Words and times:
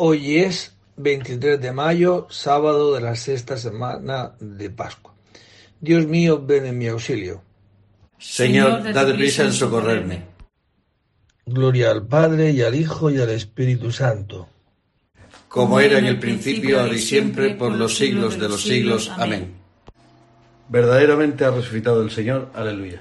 Hoy 0.00 0.38
es 0.38 0.76
23 0.96 1.60
de 1.60 1.72
mayo, 1.72 2.28
sábado 2.30 2.94
de 2.94 3.00
la 3.00 3.16
sexta 3.16 3.56
semana 3.56 4.30
de 4.38 4.70
Pascua. 4.70 5.12
Dios 5.80 6.06
mío, 6.06 6.40
ven 6.40 6.66
en 6.66 6.78
mi 6.78 6.86
auxilio. 6.86 7.42
Señor, 8.16 8.92
dad 8.92 9.12
prisa 9.16 9.42
en 9.42 9.52
socorrerme. 9.52 10.22
Gloria 11.46 11.90
al 11.90 12.06
Padre 12.06 12.52
y 12.52 12.62
al 12.62 12.76
Hijo 12.76 13.10
y 13.10 13.18
al 13.18 13.30
Espíritu 13.30 13.90
Santo. 13.90 14.48
Como 15.48 15.80
era 15.80 15.98
en 15.98 16.06
el 16.06 16.20
principio, 16.20 16.80
ahora 16.80 16.94
y 16.94 17.00
siempre, 17.00 17.56
por 17.56 17.72
los 17.72 17.96
siglos 17.96 18.38
de 18.38 18.48
los 18.48 18.62
siglos. 18.62 19.10
Amén. 19.16 19.52
Verdaderamente 20.68 21.44
ha 21.44 21.50
resucitado 21.50 22.02
el 22.02 22.12
Señor. 22.12 22.52
Aleluya. 22.54 23.00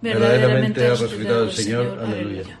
Verdaderamente 0.00 0.86
ha 0.86 0.94
resucitado 0.94 1.44
el 1.44 1.52
Señor. 1.52 1.98
Aleluya. 2.02 2.60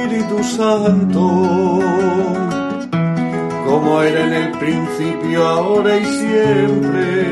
Santo, 0.43 1.79
como 3.65 4.01
era 4.01 4.25
en 4.27 4.33
el 4.33 4.51
principio, 4.57 5.47
ahora 5.47 5.97
y 5.97 6.05
siempre, 6.05 7.25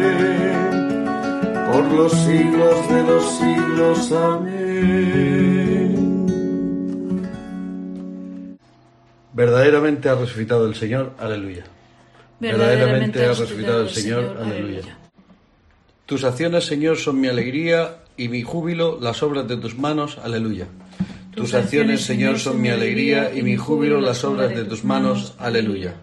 por 1.71 1.83
los 1.91 2.11
siglos 2.11 2.89
de 2.89 3.03
los 3.03 3.37
siglos. 3.37 4.11
Amén. 4.11 4.59
Verdaderamente 9.33 10.09
ha 10.09 10.15
resucitado 10.15 10.67
el 10.67 10.75
Señor, 10.75 11.13
aleluya. 11.19 11.63
Verdaderamente 12.39 13.25
ha 13.25 13.29
resucitado 13.29 13.81
el 13.81 13.89
Señor, 13.89 14.37
aleluya. 14.41 14.81
Tus 16.05 16.23
acciones, 16.23 16.65
Señor, 16.65 16.97
son 16.97 17.21
mi 17.21 17.27
alegría 17.27 17.97
y 18.17 18.29
mi 18.29 18.41
júbilo, 18.41 18.99
las 18.99 19.21
obras 19.21 19.47
de 19.47 19.57
tus 19.57 19.77
manos, 19.77 20.17
aleluya. 20.23 20.67
Tus 21.35 21.53
acciones, 21.53 22.01
Señor, 22.01 22.39
son 22.39 22.61
mi 22.61 22.69
alegría 22.69 23.33
y 23.33 23.43
mi 23.43 23.55
júbilo 23.55 24.01
las 24.01 24.23
obras 24.23 24.49
de 24.49 24.65
tus 24.65 24.83
manos. 24.83 25.35
Aleluya. 25.39 25.95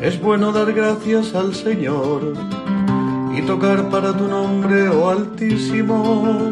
Es 0.00 0.20
bueno 0.20 0.50
dar 0.50 0.72
gracias 0.72 1.34
al 1.34 1.54
Señor 1.54 2.32
y 3.36 3.42
tocar 3.42 3.90
para 3.90 4.16
tu 4.16 4.26
nombre, 4.26 4.88
oh 4.88 5.10
Altísimo. 5.10 6.50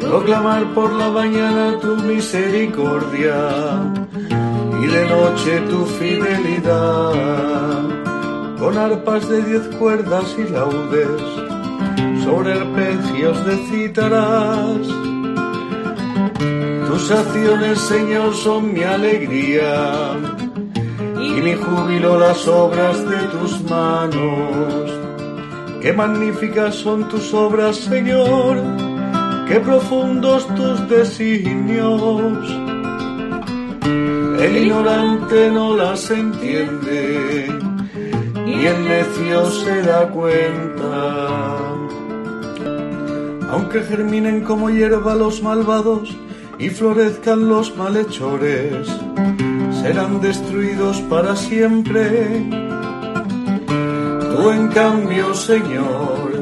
Proclamar 0.00 0.72
por 0.74 0.92
la 0.92 1.10
mañana 1.10 1.78
tu 1.80 1.96
misericordia 1.96 3.34
y 4.82 4.86
de 4.86 5.08
noche 5.08 5.60
tu 5.70 5.84
fidelidad, 5.86 7.82
con 8.58 8.78
arpas 8.78 9.28
de 9.28 9.42
diez 9.42 9.66
cuerdas 9.78 10.36
y 10.38 10.44
laudes 10.52 11.45
sobre 12.26 12.54
arpegios 12.54 13.46
de 13.46 13.56
cítaras. 13.68 14.80
Tus 16.88 17.10
acciones, 17.12 17.78
Señor, 17.78 18.34
son 18.34 18.74
mi 18.74 18.82
alegría 18.82 20.16
y 21.22 21.40
mi 21.40 21.54
júbilo 21.54 22.18
las 22.18 22.48
obras 22.48 23.08
de 23.08 23.18
tus 23.34 23.62
manos. 23.70 24.90
Qué 25.80 25.92
magníficas 25.92 26.74
son 26.74 27.08
tus 27.08 27.32
obras, 27.32 27.76
Señor, 27.76 28.56
qué 29.48 29.60
profundos 29.60 30.48
tus 30.56 30.88
designios. 30.88 32.42
El 34.40 34.56
ignorante 34.64 35.50
no 35.52 35.76
las 35.76 36.10
entiende 36.10 37.48
y 38.46 38.66
el 38.66 38.84
necio 38.84 39.46
se 39.46 39.82
da 39.82 40.08
cuenta 40.08 41.65
aunque 43.50 43.82
germinen 43.82 44.42
como 44.42 44.70
hierba 44.70 45.14
los 45.14 45.42
malvados 45.42 46.16
y 46.58 46.70
florezcan 46.70 47.48
los 47.48 47.76
malhechores, 47.76 48.88
serán 49.82 50.20
destruidos 50.20 51.00
para 51.02 51.36
siempre. 51.36 52.44
Tú 53.66 54.50
en 54.50 54.68
cambio, 54.68 55.34
Señor, 55.34 56.32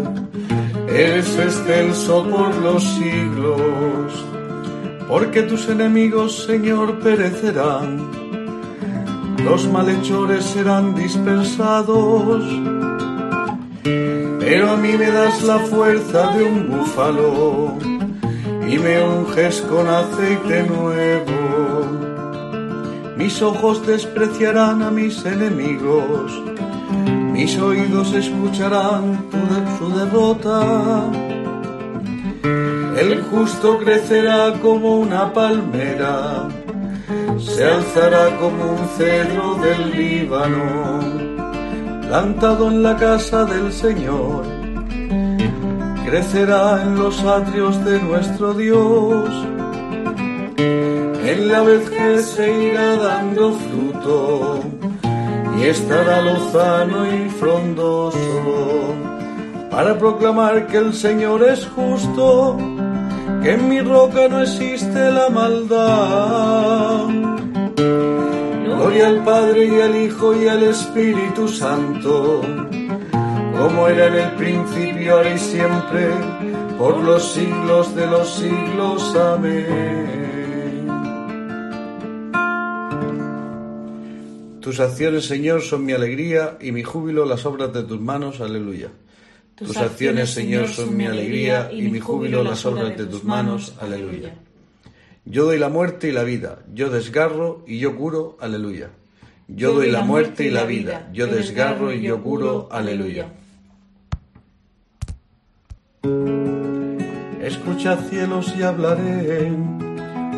eres 0.89 1.37
excelso 1.39 2.27
por 2.29 2.55
los 2.57 2.83
siglos, 2.83 4.13
porque 5.09 5.43
tus 5.43 5.69
enemigos, 5.69 6.45
Señor, 6.45 6.99
perecerán, 7.01 8.11
los 9.45 9.69
malhechores 9.69 10.45
serán 10.45 10.95
dispersados 10.95 12.43
pero 14.45 14.73
a 14.73 14.77
mí 14.77 14.93
me 14.93 15.11
das 15.11 15.43
la 15.43 15.59
fuerza 15.59 16.33
de 16.33 16.45
un 16.45 16.69
búfalo 16.69 17.79
y 18.69 18.79
me 18.79 19.03
unges 19.03 19.63
con 19.63 19.89
aceite 19.89 20.65
nuevo. 20.65 21.87
Mis 23.17 23.41
ojos 23.41 23.87
despreciarán 23.87 24.83
a 24.83 24.91
mis 24.91 25.25
enemigos, 25.25 26.31
mis 27.33 27.59
oídos 27.59 28.13
escucharán 28.13 29.25
su 29.79 29.89
derrota. 29.99 31.11
El 32.99 33.23
justo 33.23 33.79
crecerá 33.79 34.53
como 34.61 34.97
una 34.99 35.33
palmera, 35.33 36.49
se 37.39 37.65
alzará 37.65 38.37
como 38.37 38.73
un 38.73 38.89
cedro 38.99 39.55
del 39.55 39.91
Líbano 39.91 41.34
plantado 42.15 42.69
en 42.69 42.81
la 42.85 42.97
casa 42.97 43.45
del 43.45 43.73
Señor, 43.73 44.45
crecerá 46.07 46.81
en 46.81 46.95
los 46.95 47.19
atrios 47.25 47.85
de 47.85 48.01
nuestro 48.01 48.55
Dios. 48.55 49.29
en 50.57 51.49
la 51.49 51.63
vejez 51.63 52.27
se 52.27 52.47
irá 52.67 52.95
dando 52.99 53.53
fruto 53.55 54.61
y 55.59 55.65
estará 55.65 56.21
lozano 56.21 56.99
y 57.13 57.29
frondoso 57.31 58.95
para 59.73 59.99
proclamar 59.99 60.69
que 60.69 60.77
el 60.77 60.95
Señor 60.95 61.43
es 61.43 61.67
justo, 61.67 62.57
que 63.43 63.55
en 63.55 63.69
mi 63.69 63.81
roca 63.81 64.29
no 64.29 64.41
existe 64.41 65.11
la 65.11 65.31
maldad. 65.31 67.09
Gloria 68.77 69.07
al 69.09 69.25
Padre 69.25 69.67
y 69.67 69.81
al 69.81 69.97
Hijo 69.97 70.35
y 70.35 70.49
al 70.49 70.65
Espíritu 70.65 71.49
Santo, 71.49 72.43
como 73.57 73.89
era 73.89 74.09
en 74.09 74.15
el 74.15 74.31
principio, 74.33 75.17
ahora 75.17 75.35
y 75.35 75.39
siempre, 75.39 76.11
por 76.77 76.97
los 76.99 77.33
siglos 77.33 77.95
de 77.95 78.07
los 78.07 78.29
siglos. 78.35 79.17
Amén. 79.17 80.15
Tus 84.61 84.81
acciones, 84.81 85.25
Señor, 85.27 85.63
son 85.63 85.85
mi 85.85 85.93
alegría 85.93 86.59
y 86.61 86.73
mi 86.73 86.83
júbilo 86.83 87.25
las 87.25 87.47
obras 87.47 87.73
de 87.73 87.85
tus 87.85 88.01
manos. 88.01 88.41
Aleluya. 88.41 88.89
Tus 89.55 89.77
acciones, 89.77 90.31
Señor, 90.31 90.69
son 90.69 90.97
mi 90.97 91.07
alegría 91.07 91.71
y 91.73 91.83
mi 91.83 92.01
júbilo 92.01 92.43
las 92.43 92.67
obras 92.67 92.97
de 92.99 93.07
tus 93.07 93.23
manos. 93.23 93.75
Aleluya. 93.81 94.35
Yo 95.25 95.47
doy 95.47 95.59
la 95.59 95.69
muerte 95.69 96.09
y 96.09 96.13
la 96.13 96.23
vida, 96.23 96.59
yo 96.73 96.91
desgarro 96.91 97.63
y 97.67 97.79
yo 97.79 97.97
curo. 97.97 98.37
Aleluya. 98.41 98.91
Yo 99.49 99.75
doy 99.75 99.91
la 99.91 100.03
muerte 100.03 100.45
y 100.45 100.51
la 100.51 100.65
vida, 100.65 101.09
yo 101.13 101.27
desgarro 101.27 101.93
y 101.93 102.03
yo 102.03 102.23
curo. 102.23 102.69
Aleluya. 102.71 103.27
Escucha 107.41 107.97
cielos 108.09 108.55
y 108.57 108.63
hablaré, 108.63 109.53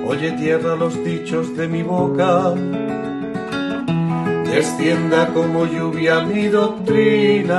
oye 0.06 0.32
tierra 0.32 0.74
los 0.76 1.04
dichos 1.04 1.56
de 1.56 1.68
mi 1.68 1.82
boca 1.82 2.54
descienda 4.56 5.28
como 5.34 5.66
lluvia 5.66 6.20
mi 6.22 6.48
doctrina, 6.48 7.58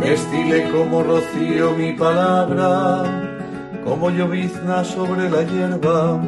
destile 0.00 0.68
como 0.70 1.04
rocío 1.04 1.74
mi 1.76 1.92
palabra, 1.92 3.27
como 3.88 4.10
llovizna 4.10 4.84
sobre 4.84 5.30
la 5.30 5.42
hierba, 5.42 6.20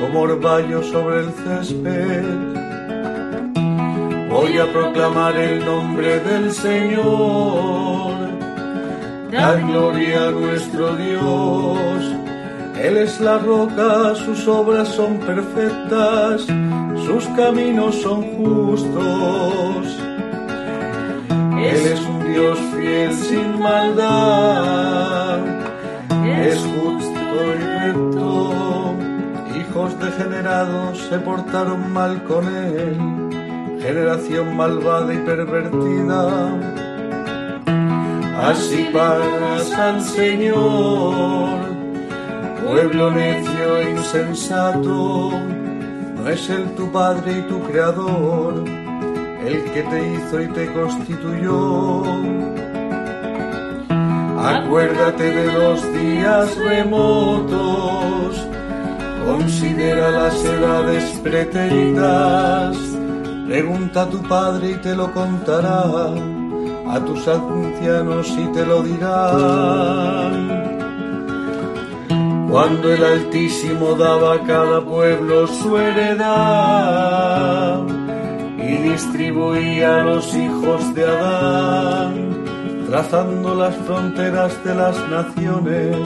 como 0.00 0.20
orvallo 0.20 0.82
sobre 0.82 1.20
el 1.20 1.32
césped. 1.32 2.24
Voy 4.30 4.58
a 4.58 4.66
proclamar 4.72 5.36
el 5.36 5.64
nombre 5.64 6.20
del 6.20 6.52
Señor, 6.52 8.14
da 9.30 9.54
gloria 9.54 10.28
a 10.28 10.30
nuestro 10.30 10.96
Dios. 10.96 12.14
Él 12.82 12.96
es 12.96 13.20
la 13.20 13.38
roca, 13.38 14.14
sus 14.14 14.46
obras 14.48 14.88
son 14.88 15.18
perfectas 15.18 16.46
sus 17.06 17.26
caminos 17.36 17.94
son 17.96 18.22
justos. 18.36 19.86
Él 21.58 21.86
es 21.92 22.00
un 22.00 22.32
Dios 22.32 22.58
fiel 22.76 23.12
sin 23.14 23.60
maldad, 23.60 25.31
es 26.32 26.58
justo 26.58 27.20
y 27.58 27.62
recto. 27.80 28.94
Hijos 29.58 29.98
degenerados 29.98 30.98
se 30.98 31.18
portaron 31.18 31.92
mal 31.92 32.22
con 32.24 32.46
él, 32.48 32.96
generación 33.80 34.56
malvada 34.56 35.12
y 35.14 35.18
pervertida. 35.18 36.48
Así 38.42 38.88
pagas 38.92 39.72
al 39.72 40.02
Señor, 40.02 41.58
pueblo 42.64 43.10
necio 43.10 43.76
e 43.78 43.90
insensato 43.90 45.30
¿No 46.22 46.28
es 46.28 46.48
Él 46.50 46.64
tu 46.76 46.88
Padre 46.92 47.38
y 47.38 47.42
tu 47.48 47.60
Creador, 47.64 48.62
el 49.44 49.64
que 49.72 49.82
te 49.82 50.12
hizo 50.12 50.40
y 50.40 50.46
te 50.52 50.72
constituyó? 50.72 52.04
Acuérdate 54.42 55.30
de 55.30 55.52
los 55.52 55.92
días 55.92 56.56
remotos, 56.56 58.44
considera 59.24 60.10
las 60.10 60.44
edades 60.44 61.04
pretéritas, 61.22 62.76
pregunta 63.46 64.02
a 64.02 64.10
tu 64.10 64.20
Padre 64.22 64.72
y 64.72 64.74
te 64.76 64.96
lo 64.96 65.12
contará, 65.12 65.84
a 66.88 67.04
tus 67.04 67.28
ancianos 67.28 68.28
y 68.36 68.46
te 68.52 68.66
lo 68.66 68.82
dirán 68.82 70.72
cuando 72.52 72.92
el 72.92 73.02
Altísimo 73.02 73.94
daba 73.94 74.34
a 74.34 74.42
cada 74.42 74.84
pueblo 74.84 75.46
su 75.46 75.78
heredad 75.78 77.80
y 78.58 78.76
distribuía 78.90 80.00
a 80.00 80.04
los 80.04 80.34
hijos 80.34 80.94
de 80.94 81.06
Adán, 81.06 82.41
trazando 82.92 83.54
las 83.54 83.74
fronteras 83.86 84.62
de 84.64 84.74
las 84.74 84.94
naciones 85.08 85.96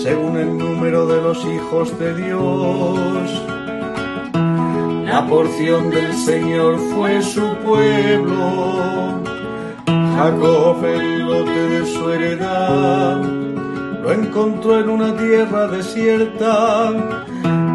según 0.00 0.36
el 0.36 0.56
número 0.56 1.04
de 1.04 1.20
los 1.20 1.44
hijos 1.44 1.98
de 1.98 2.14
Dios. 2.14 3.42
La 5.04 5.26
porción 5.28 5.90
del 5.90 6.14
Señor 6.14 6.78
fue 6.94 7.20
su 7.22 7.44
pueblo, 7.64 9.20
Jacob 10.14 10.84
el 10.84 11.26
lote 11.26 11.68
de 11.70 11.86
su 11.86 12.08
heredad 12.12 13.20
lo 14.00 14.12
encontró 14.12 14.78
en 14.78 14.88
una 14.88 15.12
tierra 15.16 15.66
desierta, 15.66 16.92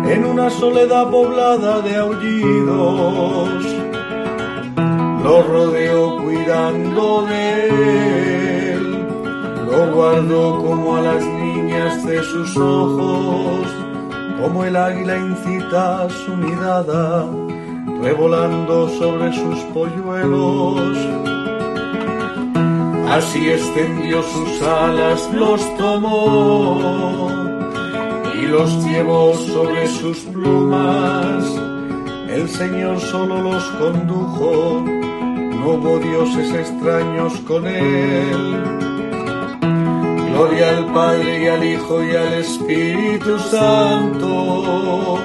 en 0.08 0.24
una 0.24 0.50
soledad 0.50 1.10
poblada 1.10 1.82
de 1.82 1.98
aullidos. 1.98 3.81
Lo 5.24 5.44
rodeó 5.44 6.18
cuidando 6.24 7.26
de 7.28 8.74
él, 8.74 9.06
lo 9.70 9.94
guardó 9.94 10.58
como 10.58 10.96
a 10.96 11.02
las 11.02 11.24
niñas 11.26 12.06
de 12.06 12.24
sus 12.24 12.58
ojos, 12.58 13.68
como 14.42 14.66
el 14.66 14.76
águila 14.76 15.18
incita 15.18 16.10
su 16.10 16.36
mirada, 16.36 17.26
revolando 18.02 18.90
sobre 18.90 19.32
sus 19.34 19.60
polluelos 19.74 20.98
Así 23.12 23.50
extendió 23.50 24.24
sus 24.24 24.62
alas, 24.62 25.30
los 25.34 25.78
tomó 25.78 27.30
y 28.34 28.48
los 28.48 28.86
llevó 28.86 29.34
sobre 29.36 29.86
sus 29.86 30.18
plumas. 30.20 31.44
El 32.30 32.48
Señor 32.48 33.02
solo 33.02 33.42
los 33.42 33.64
condujo, 33.72 34.86
no 35.62 35.74
hubo 35.74 36.00
dioses 36.00 36.54
extraños 36.54 37.34
con 37.42 37.68
él. 37.68 38.64
Gloria 40.32 40.78
al 40.78 40.94
Padre 40.94 41.44
y 41.44 41.48
al 41.48 41.64
Hijo 41.64 42.04
y 42.04 42.16
al 42.16 42.34
Espíritu 42.34 43.38
Santo, 43.38 45.20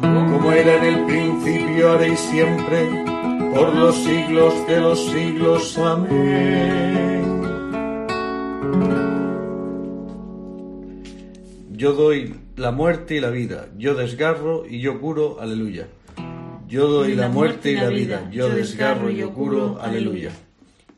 como 0.00 0.52
era 0.52 0.74
en 0.78 0.84
el 0.84 1.04
principio, 1.06 1.90
ahora 1.90 2.08
y 2.08 2.16
siempre 2.16 3.04
por 3.54 3.74
los 3.74 3.94
siglos 3.96 4.66
de 4.66 4.80
los 4.80 4.98
siglos. 5.10 5.78
Amén. 5.78 7.22
Yo 11.70 11.92
doy 11.92 12.34
la 12.56 12.72
muerte 12.72 13.16
y 13.16 13.20
la 13.20 13.30
vida, 13.30 13.68
yo 13.76 13.94
desgarro 13.94 14.66
y 14.66 14.80
yo 14.80 15.00
curo, 15.00 15.38
aleluya. 15.40 15.88
Yo 16.72 16.88
doy 16.88 17.14
la 17.14 17.28
muerte 17.28 17.70
y 17.72 17.76
la 17.76 17.90
vida, 17.90 18.30
yo 18.30 18.48
desgarro 18.48 19.10
y 19.10 19.16
yo 19.16 19.34
curo, 19.34 19.78
aleluya. 19.78 20.30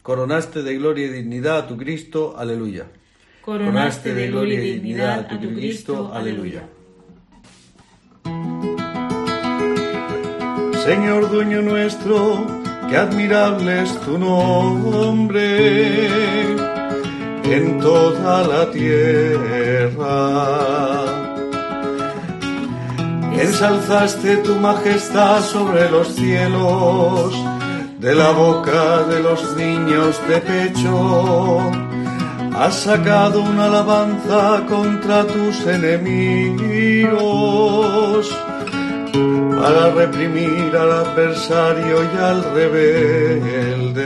Coronaste 0.02 0.62
de 0.62 0.76
gloria 0.76 1.07
y 1.07 1.09
dignidad 1.09 1.59
a 1.59 1.66
tu 1.66 1.76
Cristo, 1.76 2.37
aleluya. 2.38 2.87
Coronaste 3.40 4.14
de 4.14 4.28
gloria 4.28 4.62
y 4.62 4.75
dignidad 4.75 5.19
a 5.19 5.26
tu 5.26 5.37
Cristo, 5.52 6.12
aleluya. 6.14 6.62
Señor 10.85 11.28
dueño 11.28 11.61
nuestro, 11.61 12.47
qué 12.88 12.97
admirable 12.97 13.83
es 13.83 14.00
tu 14.02 14.16
nombre 14.16 15.57
en 17.52 17.81
toda 17.81 18.47
la 18.47 18.71
tierra. 18.71 20.14
Ensalzaste 23.38 24.36
tu 24.38 24.54
majestad 24.56 25.42
sobre 25.42 25.90
los 25.90 26.08
cielos, 26.14 27.34
de 27.98 28.14
la 28.14 28.30
boca 28.30 29.02
de 29.04 29.20
los 29.20 29.56
niños 29.56 30.20
de 30.28 30.40
pecho. 30.40 31.70
Has 32.56 32.74
sacado 32.74 33.42
una 33.42 33.64
alabanza 33.66 34.64
contra 34.68 35.26
tus 35.26 35.66
enemigos 35.66 37.14
para 39.60 39.90
reprimir 39.90 40.76
al 40.76 40.92
adversario 40.92 42.04
y 42.04 42.16
al 42.18 42.44
rebelde. 42.54 44.04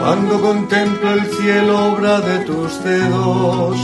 Cuando 0.00 0.40
contemplo 0.40 1.12
el 1.12 1.24
cielo, 1.26 1.92
obra 1.92 2.20
de 2.20 2.38
tus 2.40 2.82
dedos, 2.84 3.76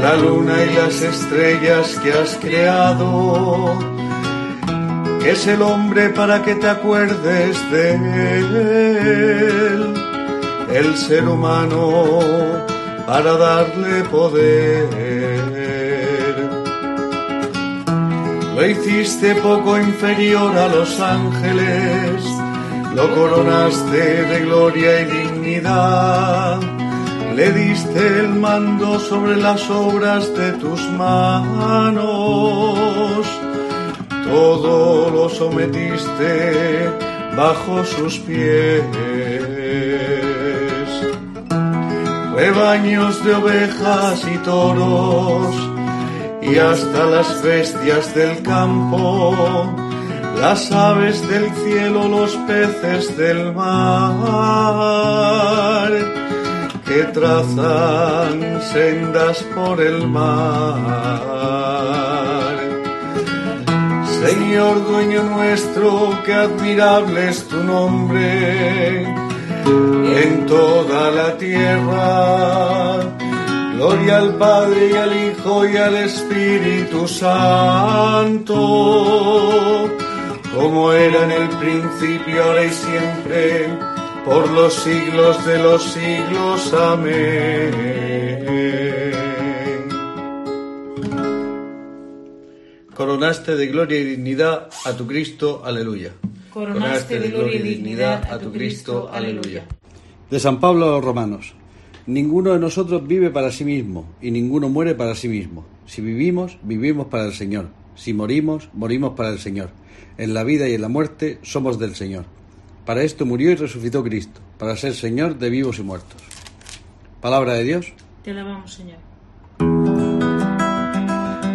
la 0.00 0.16
luna 0.16 0.64
y 0.64 0.74
las 0.74 1.02
estrellas 1.02 1.98
que 2.02 2.12
has 2.12 2.36
creado. 2.36 3.78
¿Qué 5.22 5.30
es 5.30 5.46
el 5.46 5.62
hombre 5.62 6.08
para 6.10 6.42
que 6.42 6.54
te 6.56 6.68
acuerdes 6.68 7.70
de 7.70 7.94
él? 8.38 9.94
El 10.72 10.96
ser 10.96 11.28
humano 11.28 12.18
para 13.06 13.36
darle 13.36 14.02
poder. 14.04 14.88
Lo 18.54 18.66
hiciste 18.66 19.34
poco 19.36 19.78
inferior 19.78 20.56
a 20.56 20.68
los 20.68 21.00
ángeles, 21.00 22.24
lo 22.94 23.14
coronaste 23.14 24.24
de 24.24 24.40
gloria 24.40 25.00
y 25.00 25.04
dignidad 25.04 26.81
le 27.34 27.50
diste 27.52 28.20
el 28.20 28.28
mando 28.34 28.98
sobre 29.00 29.36
las 29.36 29.68
obras 29.70 30.34
de 30.36 30.52
tus 30.52 30.80
manos, 30.90 32.04
todo 34.24 35.10
lo 35.10 35.28
sometiste 35.30 36.90
bajo 37.36 37.84
sus 37.84 38.18
pies. 38.20 38.82
Rebaños 42.34 43.24
de 43.24 43.34
ovejas 43.34 44.26
y 44.26 44.36
toros, 44.38 45.54
y 46.42 46.58
hasta 46.58 47.06
las 47.06 47.42
bestias 47.42 48.14
del 48.14 48.42
campo, 48.42 49.34
las 50.40 50.70
aves 50.72 51.26
del 51.28 51.50
cielo, 51.64 52.08
los 52.08 52.34
peces 52.46 53.16
del 53.16 53.54
mar 53.54 54.72
que 56.92 57.04
trazan 57.04 58.60
sendas 58.72 59.42
por 59.54 59.80
el 59.80 60.06
mar. 60.08 61.22
Señor 64.22 64.86
dueño 64.86 65.22
nuestro, 65.22 66.10
qué 66.24 66.34
admirable 66.34 67.30
es 67.30 67.48
tu 67.48 67.62
nombre 67.64 69.04
en 70.24 70.46
toda 70.46 71.10
la 71.10 71.38
tierra. 71.38 73.00
Gloria 73.74 74.18
al 74.18 74.34
Padre 74.34 74.90
y 74.92 74.94
al 74.94 75.12
Hijo 75.26 75.66
y 75.66 75.76
al 75.76 75.96
Espíritu 75.96 77.08
Santo, 77.08 78.54
como 80.54 80.92
era 80.92 81.24
en 81.24 81.30
el 81.40 81.48
principio, 81.48 82.44
ahora 82.44 82.64
y 82.64 82.70
siempre 82.70 83.91
por 84.24 84.50
los 84.50 84.74
siglos 84.74 85.44
de 85.46 85.58
los 85.58 85.82
siglos. 85.82 86.72
Amén. 86.74 87.92
Coronaste 92.94 93.56
de 93.56 93.66
gloria 93.66 93.98
y 93.98 94.04
dignidad 94.04 94.68
a 94.84 94.92
tu 94.96 95.06
Cristo, 95.06 95.62
aleluya. 95.64 96.12
Coronaste 96.52 97.18
de 97.18 97.30
gloria 97.30 97.56
y 97.56 97.62
dignidad 97.62 98.30
a 98.30 98.38
tu 98.38 98.52
Cristo, 98.52 99.10
aleluya. 99.12 99.64
De 100.30 100.38
San 100.38 100.60
Pablo 100.60 100.86
a 100.86 100.90
los 100.92 101.04
Romanos. 101.04 101.54
Ninguno 102.06 102.52
de 102.52 102.58
nosotros 102.58 103.06
vive 103.06 103.30
para 103.30 103.50
sí 103.50 103.64
mismo 103.64 104.14
y 104.20 104.30
ninguno 104.30 104.68
muere 104.68 104.94
para 104.94 105.14
sí 105.14 105.28
mismo. 105.28 105.64
Si 105.86 106.02
vivimos, 106.02 106.58
vivimos 106.62 107.06
para 107.06 107.24
el 107.24 107.32
Señor. 107.32 107.68
Si 107.94 108.12
morimos, 108.12 108.68
morimos 108.72 109.14
para 109.14 109.30
el 109.30 109.38
Señor. 109.38 109.70
En 110.18 110.34
la 110.34 110.44
vida 110.44 110.68
y 110.68 110.74
en 110.74 110.82
la 110.82 110.88
muerte 110.88 111.38
somos 111.42 111.78
del 111.78 111.94
Señor. 111.94 112.24
Para 112.84 113.02
esto 113.02 113.24
murió 113.24 113.52
y 113.52 113.54
resucitó 113.54 114.02
Cristo, 114.02 114.40
para 114.58 114.76
ser 114.76 114.94
Señor 114.94 115.38
de 115.38 115.50
vivos 115.50 115.78
y 115.78 115.82
muertos. 115.82 116.20
Palabra 117.20 117.52
de 117.54 117.62
Dios. 117.62 117.92
Te 118.24 118.32
alabamos, 118.32 118.74
Señor. 118.74 118.98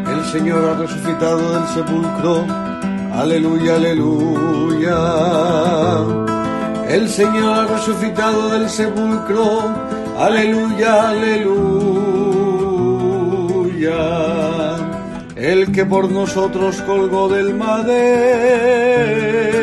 El 0.07 0.23
Señor 0.31 0.63
ha 0.63 0.77
resucitado 0.77 1.53
del 1.53 1.67
sepulcro. 1.67 2.45
Aleluya, 3.13 3.75
aleluya. 3.75 4.97
El 6.87 7.09
Señor 7.09 7.57
ha 7.57 7.67
resucitado 7.67 8.47
del 8.49 8.69
sepulcro. 8.69 9.75
Aleluya, 10.17 11.09
aleluya. 11.09 11.57
El 15.35 15.73
que 15.73 15.85
por 15.85 16.09
nosotros 16.09 16.81
colgó 16.83 17.27
del 17.27 17.53
madero 17.53 19.56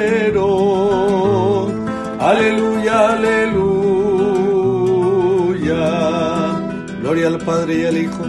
Aleluya, 2.34 3.10
aleluya. 3.10 3.84
Gloria 7.00 7.28
al 7.28 7.38
Padre 7.38 7.74
y 7.78 7.84
al 7.86 7.96
Hijo 7.96 8.24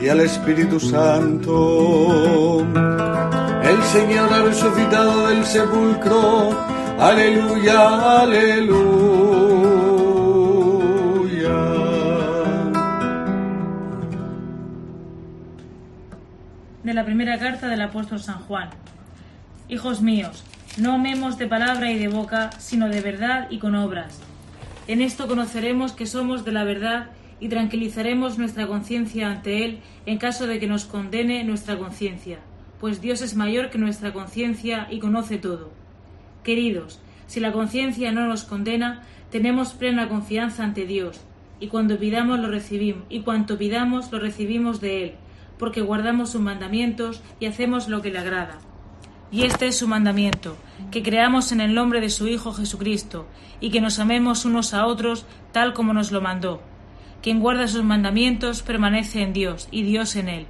y 0.00 0.08
al 0.08 0.20
Espíritu 0.20 0.80
Santo. 0.80 2.62
El 3.62 3.80
Señor 3.84 4.32
ha 4.32 4.42
resucitado 4.42 5.28
del 5.28 5.44
sepulcro. 5.44 6.50
Aleluya, 6.98 8.22
aleluya. 8.22 9.14
De 16.82 16.92
la 16.92 17.04
primera 17.04 17.38
carta 17.38 17.68
del 17.68 17.82
apóstol 17.82 18.18
San 18.18 18.40
Juan. 18.40 18.70
Hijos 19.68 20.02
míos, 20.02 20.42
no 20.76 20.94
amemos 20.94 21.38
de 21.38 21.46
palabra 21.46 21.92
y 21.92 21.98
de 21.98 22.08
boca, 22.08 22.50
sino 22.58 22.88
de 22.88 23.00
verdad 23.00 23.46
y 23.48 23.58
con 23.58 23.76
obras. 23.76 24.18
En 24.88 25.00
esto 25.00 25.28
conoceremos 25.28 25.92
que 25.92 26.06
somos 26.06 26.44
de 26.44 26.50
la 26.50 26.64
verdad 26.64 27.10
y 27.38 27.48
tranquilizaremos 27.48 28.38
nuestra 28.38 28.66
conciencia 28.66 29.30
ante 29.30 29.64
Él 29.64 29.80
en 30.04 30.18
caso 30.18 30.46
de 30.48 30.58
que 30.58 30.66
nos 30.66 30.84
condene 30.84 31.44
nuestra 31.44 31.78
conciencia, 31.78 32.38
pues 32.80 33.00
Dios 33.00 33.22
es 33.22 33.36
mayor 33.36 33.70
que 33.70 33.78
nuestra 33.78 34.12
conciencia 34.12 34.88
y 34.90 34.98
conoce 34.98 35.38
todo. 35.38 35.70
Queridos, 36.42 37.00
si 37.26 37.38
la 37.38 37.52
conciencia 37.52 38.10
no 38.10 38.26
nos 38.26 38.44
condena, 38.44 39.02
tenemos 39.30 39.74
plena 39.74 40.08
confianza 40.08 40.64
ante 40.64 40.86
Dios, 40.86 41.20
y 41.60 41.68
cuando 41.68 41.98
pidamos 41.98 42.40
lo 42.40 42.48
recibimos, 42.48 43.04
y 43.08 43.20
cuanto 43.20 43.58
pidamos 43.58 44.10
lo 44.10 44.18
recibimos 44.18 44.80
de 44.80 45.04
Él, 45.04 45.12
porque 45.56 45.82
guardamos 45.82 46.30
sus 46.30 46.40
mandamientos 46.40 47.22
y 47.38 47.46
hacemos 47.46 47.88
lo 47.88 48.02
que 48.02 48.10
le 48.10 48.18
agrada. 48.18 48.58
Y 49.30 49.42
este 49.42 49.66
es 49.66 49.76
su 49.76 49.88
mandamiento, 49.88 50.56
que 50.90 51.02
creamos 51.02 51.52
en 51.52 51.60
el 51.60 51.74
nombre 51.74 52.00
de 52.00 52.10
su 52.10 52.26
Hijo 52.26 52.52
Jesucristo, 52.52 53.26
y 53.60 53.70
que 53.70 53.80
nos 53.80 53.98
amemos 53.98 54.44
unos 54.44 54.74
a 54.74 54.86
otros 54.86 55.26
tal 55.52 55.72
como 55.72 55.92
nos 55.92 56.12
lo 56.12 56.20
mandó. 56.20 56.60
Quien 57.22 57.40
guarda 57.40 57.68
sus 57.68 57.84
mandamientos 57.84 58.62
permanece 58.62 59.22
en 59.22 59.32
Dios, 59.32 59.68
y 59.70 59.82
Dios 59.82 60.16
en 60.16 60.28
él. 60.28 60.46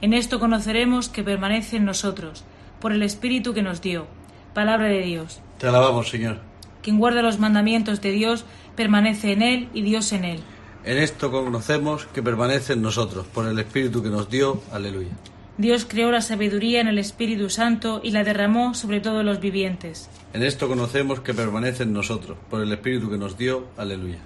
En 0.00 0.12
esto 0.12 0.40
conoceremos 0.40 1.08
que 1.08 1.22
permanece 1.22 1.76
en 1.76 1.84
nosotros, 1.84 2.44
por 2.80 2.92
el 2.92 3.02
Espíritu 3.02 3.54
que 3.54 3.62
nos 3.62 3.80
dio. 3.80 4.06
Palabra 4.54 4.88
de 4.88 5.02
Dios. 5.02 5.40
Te 5.58 5.68
alabamos, 5.68 6.08
Señor. 6.08 6.40
Quien 6.82 6.98
guarda 6.98 7.22
los 7.22 7.38
mandamientos 7.38 8.00
de 8.00 8.12
Dios 8.12 8.44
permanece 8.76 9.32
en 9.32 9.42
él 9.42 9.68
y 9.74 9.82
Dios 9.82 10.12
en 10.12 10.24
él. 10.24 10.40
En 10.84 10.98
esto 10.98 11.32
conocemos 11.32 12.06
que 12.06 12.22
permanece 12.22 12.74
en 12.74 12.82
nosotros, 12.82 13.26
por 13.26 13.46
el 13.46 13.58
Espíritu 13.58 14.02
que 14.02 14.08
nos 14.08 14.30
dio. 14.30 14.62
Aleluya. 14.72 15.10
Dios 15.58 15.86
creó 15.88 16.10
la 16.10 16.20
sabiduría 16.20 16.82
en 16.82 16.88
el 16.88 16.98
Espíritu 16.98 17.48
Santo 17.48 18.02
y 18.04 18.10
la 18.10 18.24
derramó 18.24 18.74
sobre 18.74 19.00
todos 19.00 19.24
los 19.24 19.40
vivientes. 19.40 20.10
En 20.34 20.42
esto 20.42 20.68
conocemos 20.68 21.20
que 21.20 21.32
permanece 21.32 21.84
en 21.84 21.94
nosotros, 21.94 22.36
por 22.50 22.60
el 22.60 22.70
Espíritu 22.72 23.08
que 23.08 23.16
nos 23.16 23.38
dio. 23.38 23.68
Aleluya. 23.78 24.18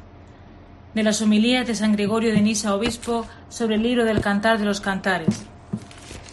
De 0.93 1.05
las 1.05 1.23
homilías 1.23 1.69
de 1.69 1.77
San 1.77 1.93
Gregorio 1.93 2.33
de 2.33 2.41
Nisa, 2.41 2.75
obispo, 2.75 3.29
sobre 3.49 3.77
el 3.77 3.85
libro 3.85 4.05
del 4.05 4.21
Cantar 4.21 4.59
de 4.59 4.65
los 4.65 4.81
Cantares. 4.81 5.47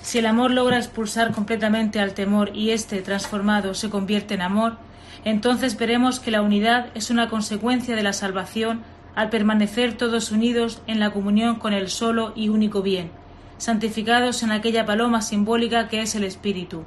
Si 0.02 0.18
el 0.18 0.26
amor 0.26 0.50
logra 0.50 0.78
expulsar 0.78 1.32
completamente 1.32 2.00
al 2.00 2.16
temor 2.16 2.50
y 2.56 2.72
éste, 2.72 3.04
transformado, 3.04 3.76
se 3.76 3.92
convierte 3.92 4.34
en 4.34 4.42
amor, 4.42 4.78
entonces 5.26 5.78
veremos 5.78 6.20
que 6.20 6.32
la 6.32 6.42
unidad 6.42 6.88
es 6.96 7.12
una 7.12 7.30
consecuencia 7.30 7.96
de 7.96 8.02
la 8.02 8.14
salvación 8.14 8.82
al 9.14 9.30
permanecer 9.30 9.94
todos 9.94 10.32
unidos 10.32 10.82
en 10.88 11.00
la 11.00 11.12
comunión 11.12 11.58
con 11.58 11.74
el 11.74 11.90
solo 11.90 12.34
y 12.36 12.50
único 12.50 12.82
bien 12.82 13.12
santificados 13.58 14.44
en 14.44 14.52
aquella 14.52 14.86
paloma 14.86 15.22
simbólica 15.22 15.88
que 15.88 16.02
es 16.02 16.16
el 16.16 16.24
Espíritu. 16.24 16.84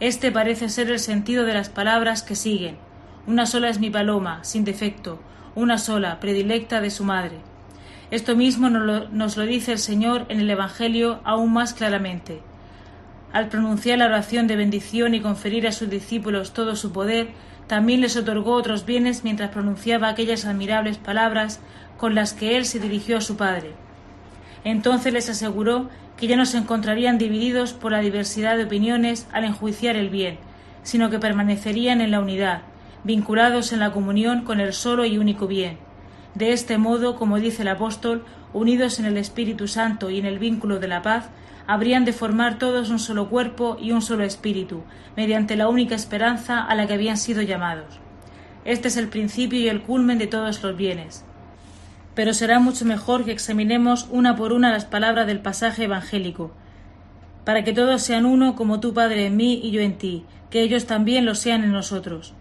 Este 0.00 0.32
parece 0.32 0.68
ser 0.68 0.90
el 0.90 0.98
sentido 0.98 1.44
de 1.44 1.54
las 1.54 1.68
palabras 1.68 2.22
que 2.22 2.34
siguen. 2.34 2.76
Una 3.26 3.46
sola 3.46 3.68
es 3.68 3.78
mi 3.78 3.90
paloma, 3.90 4.42
sin 4.42 4.64
defecto, 4.64 5.20
una 5.54 5.78
sola, 5.78 6.18
predilecta 6.18 6.80
de 6.80 6.90
su 6.90 7.04
madre. 7.04 7.38
Esto 8.10 8.36
mismo 8.36 8.68
nos 8.68 9.36
lo, 9.36 9.46
dice 9.46 9.72
el 9.72 9.78
Señor 9.78 10.26
en 10.28 10.40
el 10.40 10.50
Evangelio 10.50 11.20
aún 11.24 11.52
más 11.52 11.72
claramente. 11.72 12.42
Al 13.32 13.48
pronunciar 13.48 13.98
la 13.98 14.06
oración 14.06 14.46
de 14.46 14.56
bendición 14.56 15.14
y 15.14 15.20
conferir 15.20 15.66
a 15.66 15.72
sus 15.72 15.88
discípulos 15.88 16.52
todo 16.52 16.76
su 16.76 16.92
poder, 16.92 17.28
también 17.68 18.02
les 18.02 18.16
otorgó 18.16 18.52
otros 18.52 18.84
bienes 18.84 19.24
mientras 19.24 19.50
pronunciaba 19.50 20.08
aquellas 20.08 20.44
admirables 20.44 20.98
palabras 20.98 21.60
con 21.96 22.14
las 22.14 22.34
que 22.34 22.56
él 22.56 22.66
se 22.66 22.80
dirigió 22.80 23.16
a 23.16 23.22
su 23.22 23.36
Padre. 23.36 23.72
Entonces 24.64 25.12
les 25.12 25.28
aseguró 25.28 25.88
que 26.16 26.26
ya 26.26 26.36
no 26.36 26.46
se 26.46 26.58
encontrarían 26.58 27.18
divididos 27.18 27.72
por 27.72 27.92
la 27.92 28.00
diversidad 28.00 28.56
de 28.56 28.64
opiniones 28.64 29.26
al 29.32 29.44
enjuiciar 29.44 29.96
el 29.96 30.08
bien, 30.08 30.38
sino 30.82 31.10
que 31.10 31.18
permanecerían 31.18 32.00
en 32.00 32.10
la 32.10 32.20
unidad, 32.20 32.62
vinculados 33.04 33.72
en 33.72 33.80
la 33.80 33.92
comunión 33.92 34.42
con 34.42 34.60
el 34.60 34.72
solo 34.72 35.04
y 35.04 35.18
único 35.18 35.46
bien. 35.46 35.78
De 36.34 36.52
este 36.52 36.78
modo, 36.78 37.16
como 37.16 37.38
dice 37.38 37.62
el 37.62 37.68
apóstol, 37.68 38.24
unidos 38.52 38.98
en 38.98 39.06
el 39.06 39.16
Espíritu 39.16 39.68
Santo 39.68 40.10
y 40.10 40.18
en 40.18 40.26
el 40.26 40.38
vínculo 40.38 40.78
de 40.78 40.88
la 40.88 41.02
paz, 41.02 41.28
habrían 41.66 42.04
de 42.04 42.12
formar 42.12 42.58
todos 42.58 42.90
un 42.90 42.98
solo 42.98 43.28
cuerpo 43.28 43.76
y 43.80 43.92
un 43.92 44.02
solo 44.02 44.24
espíritu, 44.24 44.82
mediante 45.16 45.56
la 45.56 45.68
única 45.68 45.94
esperanza 45.94 46.62
a 46.62 46.74
la 46.74 46.86
que 46.86 46.94
habían 46.94 47.16
sido 47.16 47.42
llamados. 47.42 48.00
Este 48.64 48.88
es 48.88 48.96
el 48.96 49.08
principio 49.08 49.58
y 49.58 49.68
el 49.68 49.82
culmen 49.82 50.18
de 50.18 50.26
todos 50.26 50.62
los 50.62 50.76
bienes. 50.76 51.24
Pero 52.14 52.34
será 52.34 52.58
mucho 52.58 52.84
mejor 52.84 53.24
que 53.24 53.32
examinemos 53.32 54.06
una 54.10 54.36
por 54.36 54.52
una 54.52 54.70
las 54.70 54.84
palabras 54.84 55.26
del 55.26 55.40
pasaje 55.40 55.84
evangélico, 55.84 56.52
para 57.44 57.64
que 57.64 57.72
todos 57.72 58.02
sean 58.02 58.26
uno 58.26 58.54
como 58.54 58.80
tú, 58.80 58.94
Padre, 58.94 59.26
en 59.26 59.36
mí 59.36 59.60
y 59.62 59.70
yo 59.70 59.80
en 59.80 59.98
ti, 59.98 60.24
que 60.50 60.60
ellos 60.60 60.86
también 60.86 61.24
lo 61.24 61.34
sean 61.34 61.64
en 61.64 61.72
nosotros. 61.72 62.34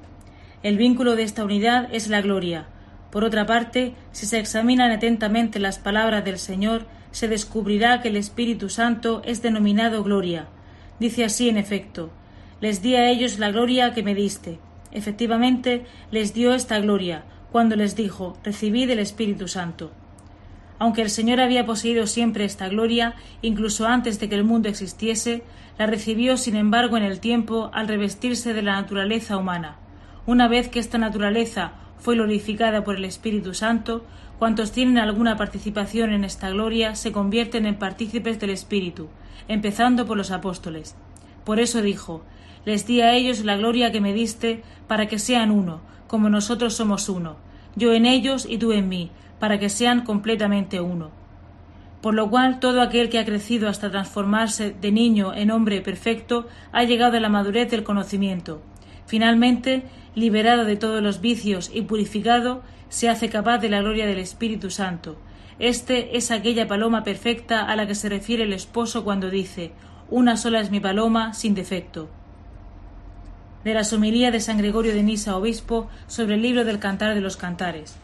El 0.63 0.77
vínculo 0.77 1.15
de 1.15 1.23
esta 1.23 1.43
unidad 1.43 1.87
es 1.91 2.07
la 2.07 2.21
gloria. 2.21 2.67
Por 3.09 3.23
otra 3.23 3.45
parte, 3.45 3.95
si 4.11 4.25
se 4.25 4.39
examinan 4.39 4.91
atentamente 4.91 5.59
las 5.59 5.79
palabras 5.79 6.23
del 6.23 6.37
Señor, 6.37 6.85
se 7.11 7.27
descubrirá 7.27 8.01
que 8.01 8.09
el 8.09 8.15
Espíritu 8.15 8.69
Santo 8.69 9.21
es 9.25 9.41
denominado 9.41 10.03
gloria. 10.03 10.47
Dice 10.99 11.25
así 11.25 11.49
en 11.49 11.57
efecto, 11.57 12.11
les 12.61 12.81
di 12.81 12.95
a 12.95 13.09
ellos 13.09 13.39
la 13.39 13.51
gloria 13.51 13.93
que 13.93 14.03
me 14.03 14.13
diste. 14.13 14.59
Efectivamente, 14.91 15.85
les 16.11 16.33
dio 16.33 16.53
esta 16.53 16.79
gloria, 16.79 17.23
cuando 17.51 17.75
les 17.75 17.95
dijo, 17.95 18.37
recibid 18.43 18.89
el 18.89 18.99
Espíritu 18.99 19.47
Santo. 19.47 19.91
Aunque 20.79 21.01
el 21.01 21.09
Señor 21.09 21.41
había 21.41 21.65
poseído 21.65 22.07
siempre 22.07 22.45
esta 22.45 22.67
gloria, 22.69 23.15
incluso 23.41 23.87
antes 23.87 24.19
de 24.19 24.29
que 24.29 24.35
el 24.35 24.43
mundo 24.43 24.69
existiese, 24.69 25.43
la 25.77 25.85
recibió 25.85 26.37
sin 26.37 26.55
embargo 26.55 26.97
en 26.97 27.03
el 27.03 27.19
tiempo 27.19 27.69
al 27.73 27.87
revestirse 27.87 28.53
de 28.53 28.61
la 28.61 28.73
naturaleza 28.73 29.37
humana. 29.37 29.75
Una 30.25 30.47
vez 30.47 30.69
que 30.69 30.79
esta 30.79 30.97
naturaleza 30.97 31.73
fue 31.97 32.15
glorificada 32.15 32.83
por 32.83 32.95
el 32.95 33.05
Espíritu 33.05 33.53
Santo, 33.53 34.05
cuantos 34.39 34.71
tienen 34.71 34.97
alguna 34.97 35.37
participación 35.37 36.13
en 36.13 36.23
esta 36.23 36.49
gloria 36.49 36.95
se 36.95 37.11
convierten 37.11 37.67
en 37.67 37.75
partícipes 37.75 38.39
del 38.39 38.49
Espíritu, 38.49 39.09
empezando 39.47 40.07
por 40.07 40.17
los 40.17 40.31
apóstoles. 40.31 40.95
Por 41.43 41.59
eso 41.59 41.81
dijo, 41.81 42.23
les 42.65 42.87
di 42.87 43.01
a 43.01 43.13
ellos 43.13 43.43
la 43.43 43.57
gloria 43.57 43.91
que 43.91 44.01
me 44.01 44.13
diste, 44.13 44.63
para 44.87 45.07
que 45.07 45.19
sean 45.19 45.51
uno, 45.51 45.81
como 46.11 46.29
nosotros 46.29 46.73
somos 46.73 47.07
uno, 47.07 47.37
yo 47.77 47.93
en 47.93 48.05
ellos 48.05 48.45
y 48.45 48.57
tú 48.57 48.73
en 48.73 48.89
mí, 48.89 49.11
para 49.39 49.59
que 49.59 49.69
sean 49.69 50.03
completamente 50.03 50.81
uno. 50.81 51.09
Por 52.01 52.15
lo 52.15 52.29
cual 52.29 52.59
todo 52.59 52.81
aquel 52.81 53.07
que 53.07 53.17
ha 53.17 53.23
crecido 53.23 53.69
hasta 53.69 53.89
transformarse 53.89 54.71
de 54.71 54.91
niño 54.91 55.33
en 55.33 55.51
hombre 55.51 55.79
perfecto 55.79 56.47
ha 56.73 56.83
llegado 56.83 57.15
a 57.15 57.21
la 57.21 57.29
madurez 57.29 57.71
del 57.71 57.85
conocimiento. 57.85 58.61
Finalmente, 59.05 59.83
liberado 60.13 60.65
de 60.65 60.75
todos 60.75 61.01
los 61.01 61.21
vicios 61.21 61.71
y 61.73 61.83
purificado, 61.83 62.61
se 62.89 63.07
hace 63.07 63.29
capaz 63.29 63.59
de 63.59 63.69
la 63.69 63.79
gloria 63.79 64.05
del 64.05 64.19
Espíritu 64.19 64.69
Santo. 64.69 65.15
Este 65.59 66.17
es 66.17 66.29
aquella 66.29 66.67
paloma 66.67 67.05
perfecta 67.05 67.63
a 67.63 67.73
la 67.77 67.87
que 67.87 67.95
se 67.95 68.09
refiere 68.09 68.43
el 68.43 68.51
esposo 68.51 69.05
cuando 69.05 69.29
dice 69.29 69.71
Una 70.09 70.35
sola 70.35 70.59
es 70.59 70.71
mi 70.71 70.81
paloma 70.81 71.33
sin 71.33 71.55
defecto. 71.55 72.09
De 73.63 73.73
la 73.73 73.83
somilía 73.83 74.31
de 74.31 74.39
San 74.39 74.57
Gregorio 74.57 74.93
de 74.93 75.03
Nisa, 75.03 75.35
obispo, 75.35 75.89
sobre 76.07 76.35
el 76.35 76.41
libro 76.41 76.65
del 76.65 76.79
Cantar 76.79 77.13
de 77.13 77.21
los 77.21 77.37
Cantares. 77.37 77.95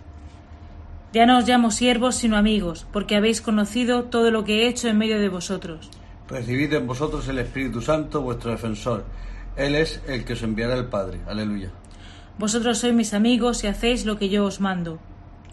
Ya 1.13 1.25
no 1.25 1.39
os 1.39 1.47
llamo 1.47 1.71
siervos, 1.71 2.15
sino 2.15 2.37
amigos, 2.37 2.85
porque 2.91 3.15
habéis 3.15 3.41
conocido 3.41 4.03
todo 4.03 4.29
lo 4.29 4.43
que 4.43 4.63
he 4.63 4.67
hecho 4.67 4.87
en 4.87 4.97
medio 4.97 5.19
de 5.19 5.29
vosotros. 5.29 5.89
Recibid 6.27 6.73
en 6.73 6.85
vosotros 6.85 7.27
el 7.27 7.39
Espíritu 7.39 7.81
Santo, 7.81 8.21
vuestro 8.21 8.51
defensor. 8.51 9.05
Él 9.55 9.75
es 9.75 10.01
el 10.07 10.25
que 10.25 10.33
os 10.33 10.43
enviará 10.43 10.75
el 10.75 10.85
Padre. 10.85 11.21
Aleluya. 11.25 11.71
Vosotros 12.37 12.77
sois 12.77 12.93
mis 12.93 13.13
amigos 13.13 13.63
y 13.63 13.67
hacéis 13.67 14.05
lo 14.05 14.19
que 14.19 14.29
yo 14.29 14.45
os 14.45 14.59
mando. 14.59 14.99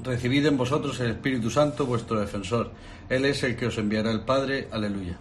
Recibid 0.02 0.44
en 0.44 0.58
vosotros 0.58 1.00
el 1.00 1.12
Espíritu 1.12 1.48
Santo, 1.48 1.86
vuestro 1.86 2.20
defensor. 2.20 2.72
Él 3.08 3.24
es 3.24 3.42
el 3.42 3.56
que 3.56 3.66
os 3.66 3.78
enviará 3.78 4.10
el 4.10 4.20
Padre. 4.20 4.68
Aleluya. 4.70 5.16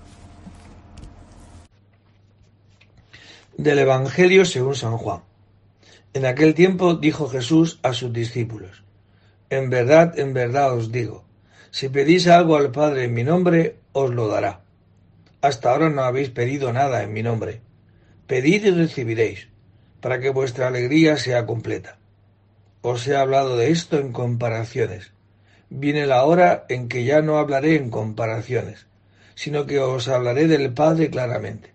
Del 3.58 3.78
Evangelio 3.78 4.46
según 4.46 4.74
San 4.74 4.98
Juan. 4.98 5.22
En 6.13 6.26
aquel 6.26 6.56
tiempo 6.56 6.96
dijo 6.96 7.30
Jesús 7.30 7.80
a 7.84 7.94
sus 7.94 8.12
discípulos, 8.12 8.84
En 9.52 9.70
verdad, 9.70 10.18
en 10.18 10.34
verdad 10.34 10.74
os 10.74 10.92
digo, 10.92 11.24
si 11.70 11.88
pedís 11.89 12.28
algo 12.28 12.56
al 12.56 12.72
Padre 12.72 13.04
en 13.04 13.13
mi 13.13 13.24
nombre, 13.24 13.78
os 13.92 14.12
lo 14.12 14.28
dará. 14.28 14.62
Hasta 15.42 15.72
ahora 15.72 15.92
no 15.92 16.02
habéis 16.02 16.30
pedido 16.30 16.74
nada 16.74 17.04
en 17.04 17.13
mi 17.13 17.22
nombre. 17.22 17.62
Pedid 18.26 18.66
y 18.66 18.72
recibiréis, 18.72 19.50
para 20.02 20.20
que 20.20 20.32
vuestra 20.32 20.68
alegría 20.68 21.18
sea 21.18 21.46
completa. 21.46 22.00
Os 22.82 23.08
he 23.08 23.16
hablado 23.16 23.56
de 23.56 23.70
esto 23.70 24.00
en 24.00 24.13
comparaciones. 24.13 25.12
Viene 25.70 26.08
la 26.08 26.24
hora 26.24 26.66
en 26.70 26.88
que 26.88 27.04
ya 27.04 27.22
no 27.22 27.38
hablaré 27.38 27.76
en 27.76 27.92
comparaciones, 27.92 28.88
sino 29.36 29.68
que 29.68 29.78
os 29.80 30.08
hablaré 30.08 30.48
del 30.48 30.74
Padre 30.74 31.12
claramente. 31.12 31.73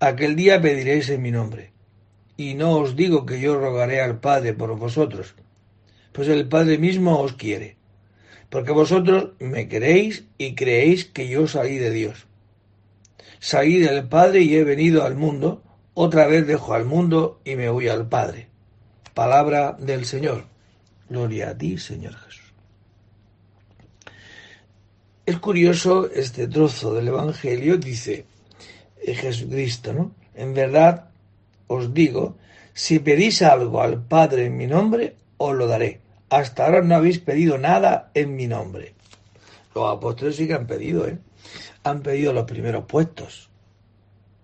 Aquel 0.00 0.36
día 0.36 0.60
pediréis 0.60 1.08
en 1.08 1.22
mi 1.22 1.30
nombre. 1.30 1.72
Y 2.36 2.54
no 2.54 2.72
os 2.78 2.96
digo 2.96 3.26
que 3.26 3.40
yo 3.40 3.58
rogaré 3.58 4.00
al 4.00 4.20
Padre 4.20 4.54
por 4.54 4.76
vosotros, 4.76 5.34
pues 6.12 6.28
el 6.28 6.48
Padre 6.48 6.78
mismo 6.78 7.20
os 7.20 7.34
quiere, 7.34 7.76
porque 8.50 8.72
vosotros 8.72 9.30
me 9.38 9.68
queréis 9.68 10.24
y 10.38 10.54
creéis 10.54 11.04
que 11.04 11.28
yo 11.28 11.46
salí 11.46 11.78
de 11.78 11.90
Dios. 11.90 12.26
Salí 13.38 13.78
del 13.78 14.08
Padre 14.08 14.40
y 14.42 14.54
he 14.56 14.64
venido 14.64 15.04
al 15.04 15.16
mundo, 15.16 15.62
otra 15.94 16.26
vez 16.26 16.46
dejo 16.46 16.74
al 16.74 16.84
mundo 16.84 17.40
y 17.44 17.56
me 17.56 17.68
voy 17.68 17.88
al 17.88 18.08
Padre. 18.08 18.48
Palabra 19.14 19.76
del 19.78 20.04
Señor. 20.04 20.44
Gloria 21.08 21.50
a 21.50 21.58
ti, 21.58 21.76
Señor 21.76 22.14
Jesús. 22.14 22.52
Es 25.26 25.38
curioso 25.38 26.10
este 26.10 26.48
trozo 26.48 26.94
del 26.94 27.08
Evangelio, 27.08 27.76
dice, 27.76 28.24
Jesucristo, 29.06 29.92
¿no? 29.92 30.12
En 30.34 30.54
verdad 30.54 31.10
os 31.66 31.92
digo, 31.94 32.36
si 32.74 32.98
pedís 32.98 33.42
algo 33.42 33.82
al 33.82 34.02
Padre 34.02 34.46
en 34.46 34.56
mi 34.56 34.66
nombre, 34.66 35.16
os 35.36 35.54
lo 35.54 35.66
daré. 35.66 36.00
Hasta 36.30 36.64
ahora 36.64 36.82
no 36.82 36.94
habéis 36.94 37.18
pedido 37.18 37.58
nada 37.58 38.10
en 38.14 38.36
mi 38.36 38.46
nombre. 38.46 38.94
Los 39.74 39.92
apóstoles 39.92 40.36
sí 40.36 40.46
que 40.46 40.54
han 40.54 40.66
pedido, 40.66 41.06
¿eh? 41.06 41.18
Han 41.82 42.02
pedido 42.02 42.32
los 42.32 42.44
primeros 42.44 42.84
puestos. 42.84 43.50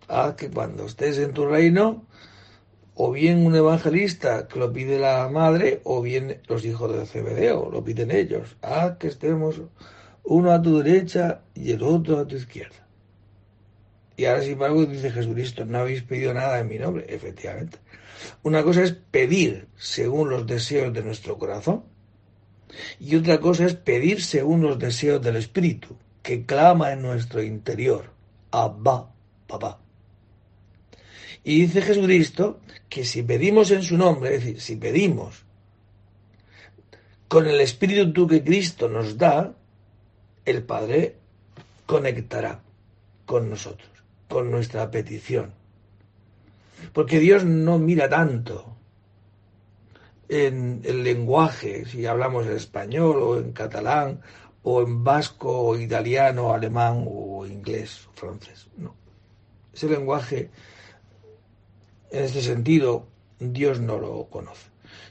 Ah, 0.08 0.34
que 0.36 0.50
cuando 0.50 0.86
estés 0.86 1.18
en 1.18 1.32
tu 1.32 1.46
reino, 1.46 2.04
o 2.94 3.12
bien 3.12 3.46
un 3.46 3.54
evangelista 3.54 4.48
que 4.48 4.58
lo 4.58 4.72
pide 4.72 4.98
la 4.98 5.28
madre, 5.28 5.80
o 5.84 6.02
bien 6.02 6.40
los 6.48 6.64
hijos 6.64 6.94
de 6.94 7.06
Cebedeo, 7.06 7.70
lo 7.70 7.84
piden 7.84 8.10
ellos. 8.10 8.56
Ah, 8.62 8.96
que 8.98 9.08
estemos 9.08 9.60
uno 10.24 10.52
a 10.52 10.60
tu 10.60 10.78
derecha 10.78 11.42
y 11.54 11.72
el 11.72 11.82
otro 11.82 12.18
a 12.18 12.26
tu 12.26 12.36
izquierda. 12.36 12.87
Y 14.18 14.24
ahora, 14.24 14.42
sin 14.42 14.54
embargo, 14.54 14.84
dice 14.84 15.12
Jesucristo, 15.12 15.64
no 15.64 15.78
habéis 15.78 16.02
pedido 16.02 16.34
nada 16.34 16.58
en 16.58 16.66
mi 16.68 16.76
nombre. 16.76 17.06
Efectivamente. 17.08 17.78
Una 18.42 18.64
cosa 18.64 18.82
es 18.82 18.90
pedir 18.92 19.68
según 19.76 20.28
los 20.28 20.44
deseos 20.44 20.92
de 20.92 21.04
nuestro 21.04 21.38
corazón. 21.38 21.84
Y 22.98 23.14
otra 23.14 23.38
cosa 23.38 23.64
es 23.64 23.74
pedir 23.74 24.20
según 24.20 24.60
los 24.62 24.76
deseos 24.76 25.22
del 25.22 25.36
Espíritu, 25.36 25.96
que 26.20 26.44
clama 26.44 26.92
en 26.92 27.00
nuestro 27.00 27.44
interior. 27.44 28.12
Abba, 28.50 29.08
papá. 29.46 29.78
Y 31.44 31.60
dice 31.60 31.80
Jesucristo 31.80 32.60
que 32.88 33.04
si 33.04 33.22
pedimos 33.22 33.70
en 33.70 33.84
su 33.84 33.96
nombre, 33.96 34.34
es 34.34 34.40
decir, 34.44 34.60
si 34.60 34.74
pedimos 34.74 35.44
con 37.28 37.46
el 37.46 37.60
Espíritu 37.60 38.26
que 38.26 38.42
Cristo 38.42 38.88
nos 38.88 39.16
da, 39.16 39.54
el 40.44 40.64
Padre 40.64 41.14
conectará 41.86 42.60
con 43.24 43.48
nosotros 43.48 43.97
con 44.28 44.50
nuestra 44.50 44.90
petición. 44.90 45.52
Porque 46.92 47.18
Dios 47.18 47.44
no 47.44 47.78
mira 47.78 48.08
tanto 48.08 48.76
en 50.28 50.82
el 50.84 51.02
lenguaje, 51.02 51.86
si 51.86 52.06
hablamos 52.06 52.46
en 52.46 52.52
español 52.52 53.22
o 53.22 53.38
en 53.38 53.52
catalán 53.52 54.20
o 54.62 54.82
en 54.82 55.02
vasco 55.02 55.50
o 55.50 55.78
italiano, 55.78 56.52
alemán 56.52 57.04
o 57.08 57.46
inglés 57.46 58.06
o 58.08 58.12
francés. 58.12 58.68
No. 58.76 58.94
Ese 59.72 59.88
lenguaje, 59.88 60.50
en 62.10 62.24
este 62.24 62.42
sentido, 62.42 63.06
Dios 63.38 63.80
no 63.80 63.98
lo 63.98 64.26
conoce. 64.26 64.68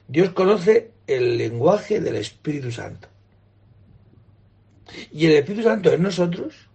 Dios 0.07 0.29
conoce 0.31 0.91
el 1.07 1.37
lenguaje 1.37 1.99
del 1.99 2.17
Espíritu 2.17 2.71
Santo. 2.71 3.07
Y 5.11 5.25
el 5.25 5.33
Espíritu 5.33 5.63
Santo 5.63 5.91
en 5.91 6.03
nosotros 6.03 6.67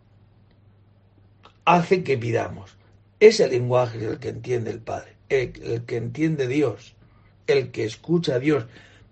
hace 1.65 2.03
que 2.03 2.19
pidamos. 2.19 2.77
Ese 3.21 3.49
lenguaje 3.49 3.99
es 3.99 4.05
el 4.05 4.19
que 4.19 4.29
entiende 4.31 4.71
el 4.71 4.81
Padre, 4.81 5.17
el, 5.29 5.85
que 5.85 5.97
entiende 5.97 6.49
Dios, 6.49 6.95
el 7.47 7.71
que 7.71 7.85
escucha 7.85 8.35
a 8.35 8.39
Dios. 8.39 8.67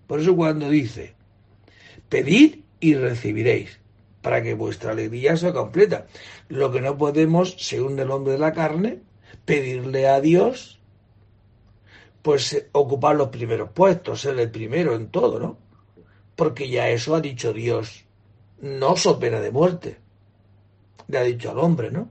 Por 0.07 0.19
eso 0.19 0.35
cuando 0.35 0.69
dice, 0.69 1.15
pedid 2.09 2.59
y 2.79 2.95
recibiréis, 2.95 3.79
para 4.21 4.43
que 4.43 4.53
vuestra 4.53 4.91
alegría 4.91 5.37
sea 5.37 5.53
completa. 5.53 6.07
Lo 6.49 6.71
que 6.71 6.81
no 6.81 6.97
podemos, 6.97 7.55
según 7.57 7.97
el 7.99 8.11
hombre 8.11 8.33
de 8.33 8.39
la 8.39 8.53
carne, 8.53 8.99
pedirle 9.45 10.07
a 10.07 10.19
Dios, 10.19 10.79
pues 12.21 12.67
ocupar 12.73 13.15
los 13.15 13.29
primeros 13.29 13.69
puestos, 13.71 14.21
ser 14.21 14.37
el 14.39 14.51
primero 14.51 14.95
en 14.95 15.07
todo, 15.07 15.39
¿no? 15.39 15.57
Porque 16.35 16.69
ya 16.69 16.89
eso 16.89 17.15
ha 17.15 17.21
dicho 17.21 17.53
Dios 17.53 18.05
no 18.61 18.95
so 18.95 19.19
pena 19.19 19.39
de 19.39 19.51
muerte. 19.51 19.97
Le 21.07 21.17
ha 21.17 21.23
dicho 21.23 21.51
al 21.51 21.59
hombre, 21.59 21.91
¿no? 21.91 22.09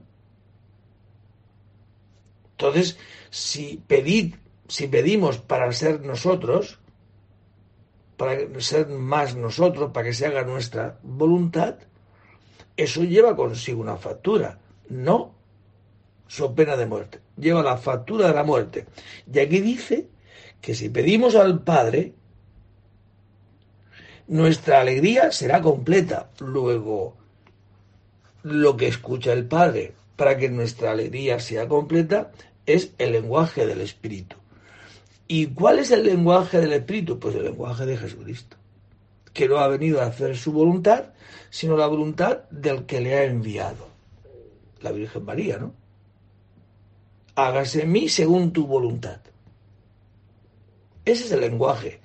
Entonces, 2.61 2.95
si 3.31 3.81
pedid, 3.87 4.35
si 4.67 4.85
pedimos 4.87 5.39
para 5.39 5.71
ser 5.73 6.01
nosotros, 6.01 6.77
para 8.17 8.37
ser 8.59 8.87
más 8.87 9.35
nosotros, 9.35 9.89
para 9.91 10.05
que 10.05 10.13
se 10.13 10.27
haga 10.27 10.43
nuestra 10.43 10.99
voluntad, 11.01 11.77
eso 12.77 13.03
lleva 13.03 13.35
consigo 13.35 13.81
una 13.81 13.97
factura. 13.97 14.59
No 14.89 15.33
so 16.27 16.53
pena 16.53 16.77
de 16.77 16.85
muerte. 16.85 17.19
Lleva 17.35 17.63
la 17.63 17.77
factura 17.77 18.27
de 18.27 18.35
la 18.35 18.43
muerte. 18.43 18.85
Y 19.33 19.39
aquí 19.39 19.59
dice 19.59 20.07
que 20.61 20.75
si 20.75 20.89
pedimos 20.89 21.35
al 21.35 21.63
Padre, 21.63 22.13
nuestra 24.27 24.81
alegría 24.81 25.31
será 25.31 25.61
completa. 25.61 26.29
Luego, 26.37 27.17
lo 28.43 28.77
que 28.77 28.87
escucha 28.87 29.33
el 29.33 29.47
Padre 29.47 29.95
para 30.15 30.37
que 30.37 30.49
nuestra 30.49 30.91
alegría 30.91 31.39
sea 31.39 31.67
completa 31.67 32.31
es 32.73 32.93
el 32.97 33.11
lenguaje 33.13 33.65
del 33.65 33.81
Espíritu. 33.81 34.35
¿Y 35.27 35.47
cuál 35.47 35.79
es 35.79 35.91
el 35.91 36.03
lenguaje 36.03 36.59
del 36.59 36.73
Espíritu? 36.73 37.19
Pues 37.19 37.35
el 37.35 37.43
lenguaje 37.43 37.85
de 37.85 37.97
Jesucristo, 37.97 38.57
que 39.33 39.47
no 39.47 39.57
ha 39.57 39.67
venido 39.67 40.01
a 40.01 40.05
hacer 40.05 40.35
su 40.35 40.51
voluntad, 40.51 41.13
sino 41.49 41.77
la 41.77 41.87
voluntad 41.87 42.49
del 42.49 42.85
que 42.85 42.99
le 43.01 43.15
ha 43.15 43.23
enviado, 43.23 43.87
la 44.81 44.91
Virgen 44.91 45.23
María, 45.23 45.57
¿no? 45.57 45.73
Hágase 47.35 47.83
en 47.83 47.91
mí 47.91 48.09
según 48.09 48.51
tu 48.51 48.67
voluntad. 48.67 49.21
Ese 51.05 51.25
es 51.25 51.31
el 51.31 51.41
lenguaje 51.41 52.01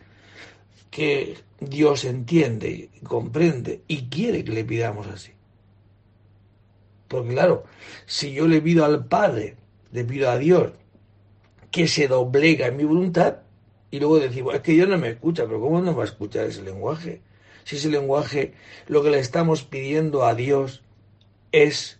que 0.91 1.37
Dios 1.61 2.05
entiende, 2.05 2.91
comprende 3.03 3.83
y 3.89 4.09
quiere 4.09 4.45
que 4.45 4.53
le 4.53 4.65
pidamos 4.65 5.07
así. 5.09 5.33
Porque 7.09 7.35
claro, 7.35 7.65
si 8.07 8.33
yo 8.33 8.47
le 8.47 8.61
pido 8.61 8.85
al 8.85 9.07
Padre, 9.07 9.57
le 9.97 10.05
pido 10.05 10.29
a 10.29 10.37
Dios 10.37 10.73
que 11.71 11.89
se 11.89 12.07
doblega 12.07 12.67
en 12.67 12.77
mi 12.77 12.85
voluntad, 12.85 13.39
y 13.91 13.99
luego 13.99 14.19
decimos, 14.19 14.55
es 14.55 14.61
que 14.61 14.73
Dios 14.73 14.87
no 14.87 14.99
me 14.99 15.09
escucha, 15.09 15.47
pero 15.47 15.59
¿cómo 15.59 15.81
no 15.81 15.97
va 15.97 16.03
a 16.03 16.07
escuchar 16.07 16.45
ese 16.45 16.63
lenguaje? 16.63 17.23
Si 17.65 17.77
ese 17.77 17.89
lenguaje, 17.89 18.53
lo 18.89 19.03
que 19.03 19.09
le 19.09 19.19
estamos 19.19 19.63
pidiendo 19.63 20.27
a 20.27 20.35
Dios 20.35 20.83
es, 21.51 21.99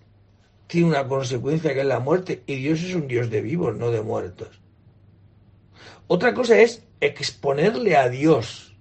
tiene 0.67 0.89
una 0.89 1.09
consecuencia 1.09 1.73
que 1.73 1.81
es 1.81 1.87
la 1.87 2.01
muerte, 2.01 2.43
y 2.47 2.57
Dios 2.57 2.83
es 2.83 2.95
un 2.95 3.09
Dios 3.09 3.31
de 3.31 3.41
vivos, 3.41 3.75
no 3.75 3.91
de 3.91 4.03
muertos. 4.03 4.61
Otra 6.07 6.35
cosa 6.35 6.61
es 6.61 6.85
exponerle 7.01 7.97
a 7.97 8.11
Dios 8.11 8.77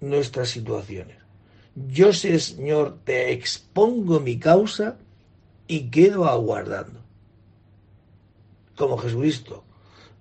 nuestras 0.00 0.50
situaciones. 0.50 1.16
Yo 1.88 2.12
Señor, 2.12 2.98
te 3.02 3.32
expongo 3.32 4.20
mi 4.20 4.38
causa 4.38 4.98
y 5.66 5.90
quedo 5.90 6.26
aguardando. 6.26 7.03
Como 8.76 8.96
Jesucristo 8.98 9.64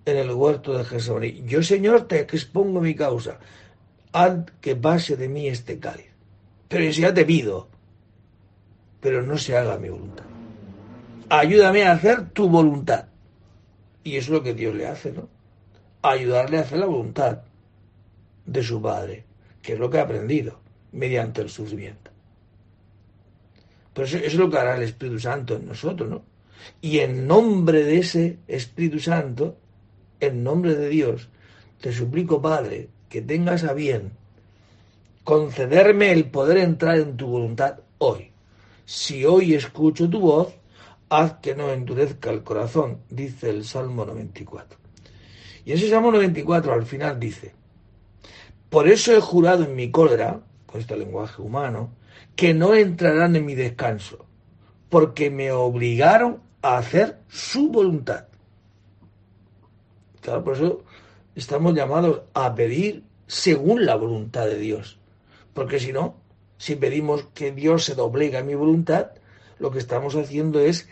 en 0.06 0.18
el 0.18 0.32
huerto 0.32 0.78
de 0.78 0.84
Jesús. 0.84 1.22
Yo, 1.46 1.64
Señor, 1.64 2.08
te 2.08 2.20
expongo 2.20 2.82
mi 2.82 2.96
causa. 2.96 3.40
Haz 4.12 4.46
que 4.62 4.76
pase 4.76 5.16
de 5.16 5.30
mí 5.30 5.48
este 5.48 5.80
cáliz. 5.80 6.12
Pero 6.68 6.92
si 6.92 7.02
ya 7.02 7.14
te 7.14 7.26
pido, 7.26 7.68
pero 9.00 9.22
no 9.22 9.38
se 9.38 9.56
haga 9.58 9.78
mi 9.78 9.90
voluntad. 9.90 10.26
Ayúdame 11.30 11.84
a 11.84 11.94
hacer 11.94 12.30
tu 12.30 12.50
voluntad. 12.50 13.06
Y 14.04 14.18
eso 14.18 14.34
es 14.34 14.38
lo 14.40 14.44
que 14.44 14.54
Dios 14.54 14.76
le 14.76 14.88
hace, 14.88 15.12
¿no? 15.12 15.30
Ayudarle 16.02 16.58
a 16.58 16.62
hacer 16.62 16.80
la 16.80 16.86
voluntad 16.86 17.40
de 18.46 18.62
su 18.62 18.82
Padre 18.82 19.26
que 19.64 19.74
es 19.74 19.80
lo 19.80 19.90
que 19.90 19.98
ha 19.98 20.04
aprendido 20.04 20.60
mediante 20.92 21.42
el 21.42 21.50
sufrimiento. 21.50 22.12
Pero 23.94 24.06
eso, 24.06 24.18
es 24.18 24.36
lo 24.36 24.50
que 24.50 24.58
hará 24.58 24.76
el 24.76 24.84
Espíritu 24.84 25.20
Santo 25.20 25.56
en 25.56 25.66
nosotros, 25.66 26.10
¿no? 26.10 26.22
Y 26.82 27.00
en 27.00 27.28
nombre 27.28 27.84
de 27.84 27.98
ese 28.00 28.38
Espíritu 28.48 29.00
Santo, 29.00 29.58
en 30.20 30.44
nombre 30.44 30.76
de 30.76 30.90
Dios, 30.90 31.30
te 31.82 31.92
suplico, 31.92 32.42
Padre, 32.42 32.90
que 33.10 33.22
tengas 33.22 33.64
a 33.64 33.74
bien 33.74 34.12
concederme 35.24 36.12
el 36.12 36.26
poder 36.26 36.58
entrar 36.58 36.98
en 36.98 37.16
tu 37.16 37.28
voluntad 37.28 37.80
hoy. 37.98 38.32
Si 38.86 39.26
hoy 39.26 39.54
escucho 39.54 40.10
tu 40.10 40.20
voz, 40.20 40.54
haz 41.10 41.36
que 41.42 41.56
no 41.56 41.72
endurezca 41.72 42.30
el 42.30 42.44
corazón, 42.44 43.00
dice 43.10 43.50
el 43.50 43.64
Salmo 43.64 44.06
94. 44.06 44.78
Y 45.66 45.72
ese 45.72 45.90
Salmo 45.90 46.12
94 46.12 46.74
al 46.74 46.86
final 46.86 47.20
dice, 47.20 47.54
por 48.70 48.88
eso 48.88 49.16
he 49.16 49.22
jurado 49.22 49.64
en 49.64 49.76
mi 49.76 49.92
cólera, 49.92 50.42
con 50.66 50.82
este 50.82 50.98
lenguaje 50.98 51.42
humano, 51.42 51.92
que 52.36 52.54
no 52.54 52.74
entrarán 52.74 53.36
en 53.36 53.46
mi 53.46 53.56
descanso, 53.56 54.26
porque 54.90 55.30
me 55.30 55.52
obligaron 55.52 56.42
a 56.64 56.78
hacer 56.78 57.20
su 57.30 57.70
voluntad. 57.70 58.26
Claro, 60.22 60.44
por 60.44 60.56
eso 60.56 60.84
estamos 61.36 61.76
llamados 61.76 62.22
a 62.34 62.56
pedir 62.56 63.04
según 63.28 63.86
la 63.86 63.96
voluntad 63.96 64.48
de 64.48 64.58
Dios. 64.58 64.98
Porque 65.54 65.80
si 65.80 65.94
no, 65.94 66.16
si 66.58 66.76
pedimos 66.76 67.26
que 67.36 67.52
Dios 67.52 67.86
se 67.86 67.94
doblegue 67.94 68.38
a 68.38 68.44
mi 68.44 68.56
voluntad, 68.56 69.12
lo 69.60 69.70
que 69.70 69.78
estamos 69.78 70.16
haciendo 70.16 70.60
es 70.60 70.90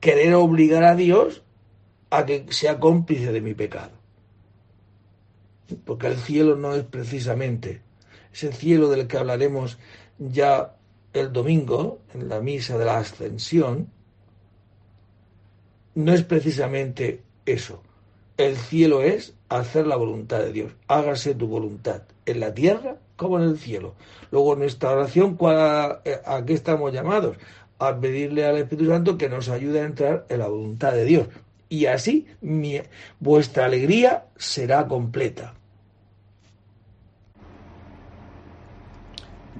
querer 0.00 0.32
obligar 0.32 0.84
a 0.84 0.94
Dios 0.94 1.42
a 2.08 2.24
que 2.24 2.46
sea 2.48 2.80
cómplice 2.80 3.30
de 3.32 3.42
mi 3.42 3.52
pecado 3.52 3.98
porque 5.84 6.06
el 6.06 6.16
cielo 6.16 6.56
no 6.56 6.74
es 6.74 6.84
precisamente 6.84 7.82
ese 8.32 8.52
cielo 8.52 8.88
del 8.88 9.06
que 9.06 9.18
hablaremos 9.18 9.78
ya 10.18 10.74
el 11.12 11.32
domingo 11.32 12.00
en 12.14 12.28
la 12.28 12.40
misa 12.40 12.78
de 12.78 12.84
la 12.84 12.98
ascensión, 12.98 13.90
no 15.94 16.12
es 16.12 16.22
precisamente 16.22 17.22
eso. 17.46 17.82
El 18.36 18.56
cielo 18.56 19.02
es 19.02 19.34
hacer 19.48 19.86
la 19.86 19.96
voluntad 19.96 20.38
de 20.38 20.52
Dios. 20.52 20.72
Hágase 20.86 21.34
tu 21.34 21.48
voluntad 21.48 22.02
en 22.24 22.40
la 22.40 22.54
tierra 22.54 22.96
como 23.16 23.38
en 23.38 23.48
el 23.48 23.58
cielo. 23.58 23.94
Luego 24.30 24.54
en 24.54 24.62
esta 24.62 24.90
oración, 24.90 25.36
¿a 25.40 26.42
qué 26.46 26.54
estamos 26.54 26.92
llamados? 26.92 27.36
A 27.80 27.98
pedirle 27.98 28.46
al 28.46 28.58
Espíritu 28.58 28.90
Santo 28.90 29.18
que 29.18 29.28
nos 29.28 29.48
ayude 29.48 29.80
a 29.80 29.84
entrar 29.84 30.26
en 30.28 30.38
la 30.38 30.48
voluntad 30.48 30.92
de 30.92 31.04
Dios. 31.04 31.28
Y 31.68 31.86
así 31.86 32.26
vuestra 33.18 33.66
alegría 33.66 34.26
será 34.36 34.86
completa. 34.86 35.54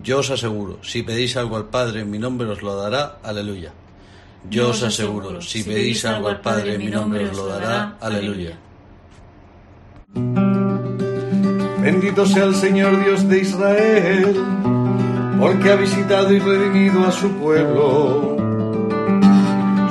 Yo 0.02 0.20
os 0.20 0.30
aseguro, 0.30 0.78
si 0.84 1.02
pedís 1.02 1.36
algo 1.36 1.56
al 1.56 1.68
Padre 1.68 2.02
en 2.02 2.10
mi 2.10 2.18
nombre 2.18 2.46
os 2.46 2.62
lo 2.62 2.76
dará. 2.76 3.18
Aleluya. 3.22 3.72
Yo 4.50 4.70
os 4.70 4.82
aseguro, 4.82 5.40
si 5.42 5.62
pedís 5.62 6.04
algo 6.04 6.28
al 6.28 6.40
Padre 6.40 6.78
mi 6.78 6.86
nombre 6.86 7.28
os 7.28 7.36
lo 7.36 7.46
dará. 7.46 7.96
Aleluya. 8.00 8.58
Bendito 11.82 12.26
sea 12.26 12.44
el 12.44 12.54
Señor 12.54 13.02
Dios 13.04 13.28
de 13.28 13.40
Israel, 13.40 14.36
porque 15.40 15.70
ha 15.70 15.76
visitado 15.76 16.32
y 16.32 16.38
redimido 16.38 17.06
a 17.06 17.12
su 17.12 17.30
pueblo, 17.32 18.36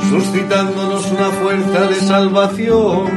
suscitándonos 0.09 1.11
una 1.11 1.29
fuerza 1.29 1.87
de 1.87 1.95
salvación 1.95 3.07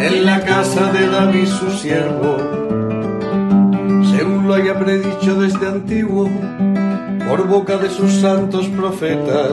en 0.00 0.24
la 0.24 0.40
casa 0.44 0.92
de 0.92 1.06
David 1.06 1.46
su 1.46 1.70
siervo 1.70 2.60
según 4.20 4.46
lo 4.46 4.54
haya 4.54 4.78
predicho 4.78 5.34
desde 5.40 5.66
antiguo 5.66 6.28
por 7.26 7.46
boca 7.46 7.78
de 7.78 7.88
sus 7.88 8.12
santos 8.14 8.66
profetas. 8.68 9.52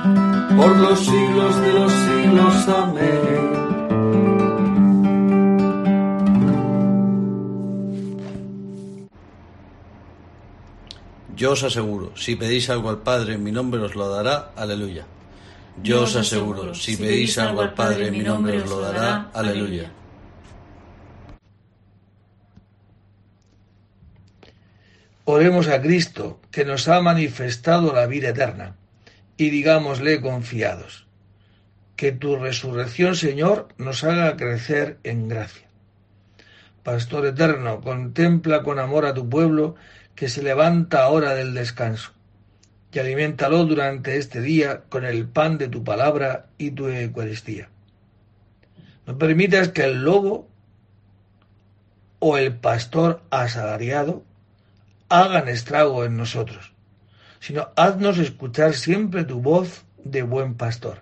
por 0.57 0.75
los 0.77 0.99
siglos 0.99 1.61
de 1.61 1.73
los 1.73 1.91
siglos. 1.91 2.67
Amén. 2.67 3.51
Yo 11.35 11.53
os 11.53 11.63
aseguro, 11.63 12.15
si 12.15 12.35
pedís 12.35 12.69
algo 12.69 12.89
al 12.89 12.99
Padre 12.99 13.33
en 13.33 13.43
mi 13.43 13.51
nombre 13.51 13.81
os 13.81 13.95
lo 13.95 14.07
dará. 14.07 14.51
Aleluya. 14.55 15.07
Yo 15.81 16.03
os 16.03 16.15
aseguro, 16.15 16.75
si 16.75 16.97
pedís 16.97 17.37
algo 17.39 17.61
al 17.61 17.73
Padre 17.73 18.07
en 18.07 18.13
mi 18.13 18.23
nombre 18.23 18.61
os 18.61 18.69
lo 18.69 18.79
dará. 18.79 19.31
Aleluya. 19.33 19.91
Oremos 25.25 25.67
a 25.67 25.81
Cristo, 25.81 26.39
que 26.51 26.65
nos 26.65 26.87
ha 26.87 27.01
manifestado 27.01 27.93
la 27.93 28.05
vida 28.05 28.29
eterna, 28.29 28.75
y 29.37 29.49
digámosle 29.49 30.21
confiados, 30.21 31.07
que 31.95 32.11
tu 32.11 32.35
resurrección, 32.35 33.15
Señor, 33.15 33.69
nos 33.77 34.03
haga 34.03 34.35
crecer 34.37 34.97
en 35.03 35.27
gracia. 35.27 35.67
Pastor 36.83 37.27
eterno, 37.27 37.81
contempla 37.81 38.63
con 38.63 38.79
amor 38.79 39.05
a 39.05 39.13
tu 39.13 39.29
pueblo 39.29 39.75
que 40.15 40.29
se 40.29 40.41
levanta 40.41 41.03
ahora 41.03 41.35
del 41.35 41.53
descanso, 41.53 42.11
y 42.91 42.99
aliméntalo 42.99 43.65
durante 43.65 44.17
este 44.17 44.41
día 44.41 44.81
con 44.89 45.05
el 45.05 45.27
pan 45.27 45.57
de 45.57 45.67
tu 45.67 45.83
palabra 45.83 46.47
y 46.57 46.71
tu 46.71 46.87
Eucaristía. 46.87 47.69
No 49.05 49.17
permitas 49.17 49.69
que 49.69 49.83
el 49.83 50.03
lobo 50.03 50.49
o 52.19 52.37
el 52.37 52.55
pastor 52.55 53.21
asalariado 53.29 54.23
hagan 55.09 55.47
estrago 55.47 56.05
en 56.05 56.17
nosotros, 56.17 56.70
sino 57.41 57.69
haznos 57.75 58.19
escuchar 58.19 58.73
siempre 58.73 59.25
tu 59.25 59.41
voz 59.41 59.83
de 60.05 60.21
buen 60.21 60.53
pastor. 60.53 61.01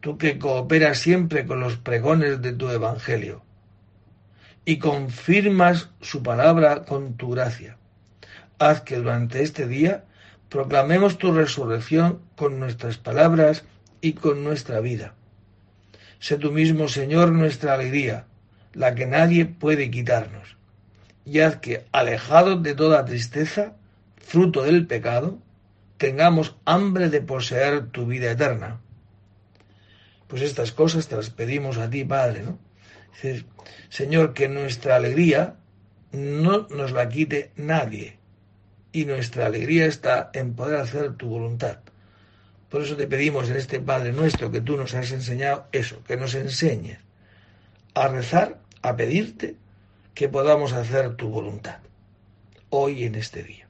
Tú 0.00 0.18
que 0.18 0.38
cooperas 0.38 0.98
siempre 0.98 1.46
con 1.46 1.60
los 1.60 1.76
pregones 1.76 2.42
de 2.42 2.52
tu 2.52 2.70
Evangelio 2.70 3.42
y 4.64 4.78
confirmas 4.78 5.90
su 6.00 6.22
palabra 6.22 6.84
con 6.84 7.14
tu 7.14 7.30
gracia. 7.30 7.76
Haz 8.58 8.80
que 8.80 8.96
durante 8.96 9.42
este 9.42 9.68
día 9.68 10.04
proclamemos 10.48 11.18
tu 11.18 11.32
resurrección 11.32 12.20
con 12.34 12.58
nuestras 12.58 12.96
palabras 12.96 13.64
y 14.00 14.14
con 14.14 14.42
nuestra 14.42 14.80
vida. 14.80 15.14
Sé 16.18 16.38
tú 16.38 16.50
mismo, 16.50 16.88
Señor, 16.88 17.30
nuestra 17.30 17.74
alegría, 17.74 18.24
la 18.72 18.94
que 18.94 19.06
nadie 19.06 19.44
puede 19.44 19.90
quitarnos 19.90 20.56
y 21.24 21.40
haz 21.40 21.56
que, 21.56 21.84
alejados 21.92 22.62
de 22.62 22.74
toda 22.74 23.04
tristeza, 23.04 23.74
fruto 24.20 24.62
del 24.62 24.86
pecado, 24.86 25.38
tengamos 25.96 26.56
hambre 26.64 27.10
de 27.10 27.20
poseer 27.20 27.88
tu 27.88 28.06
vida 28.06 28.30
eterna. 28.30 28.80
Pues 30.28 30.42
estas 30.42 30.72
cosas 30.72 31.08
te 31.08 31.16
las 31.16 31.30
pedimos 31.30 31.78
a 31.78 31.90
ti, 31.90 32.04
Padre, 32.04 32.42
¿no? 32.42 32.58
Señor, 33.88 34.32
que 34.32 34.48
nuestra 34.48 34.96
alegría 34.96 35.56
no 36.12 36.68
nos 36.68 36.92
la 36.92 37.08
quite 37.08 37.50
nadie. 37.56 38.18
Y 38.92 39.04
nuestra 39.04 39.46
alegría 39.46 39.86
está 39.86 40.30
en 40.32 40.54
poder 40.54 40.80
hacer 40.80 41.14
tu 41.14 41.28
voluntad. 41.28 41.80
Por 42.68 42.82
eso 42.82 42.96
te 42.96 43.06
pedimos 43.06 43.50
en 43.50 43.56
este 43.56 43.80
Padre 43.80 44.12
nuestro 44.12 44.50
que 44.50 44.60
tú 44.60 44.76
nos 44.76 44.94
has 44.94 45.10
enseñado 45.10 45.66
eso, 45.72 46.02
que 46.04 46.16
nos 46.16 46.34
enseñes 46.34 46.98
a 47.94 48.08
rezar, 48.08 48.60
a 48.82 48.96
pedirte 48.96 49.56
que 50.14 50.28
podamos 50.28 50.72
hacer 50.72 51.16
tu 51.16 51.28
voluntad 51.28 51.78
hoy 52.70 53.04
en 53.04 53.16
este 53.16 53.42
día. 53.42 53.69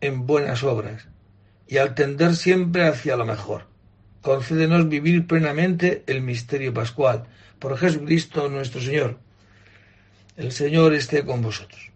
en 0.00 0.26
buenas 0.26 0.62
obras 0.62 1.08
y 1.66 1.78
al 1.78 1.94
tender 1.94 2.34
siempre 2.34 2.86
hacia 2.86 3.16
lo 3.16 3.26
mejor. 3.26 3.66
Concédenos 4.22 4.88
vivir 4.88 5.26
plenamente 5.26 6.02
el 6.06 6.22
misterio 6.22 6.72
pascual 6.74 7.24
por 7.58 7.76
Jesucristo 7.76 8.48
nuestro 8.48 8.80
Señor. 8.80 9.18
El 10.36 10.52
Señor 10.52 10.94
esté 10.94 11.24
con 11.24 11.42
vosotros. 11.42 11.90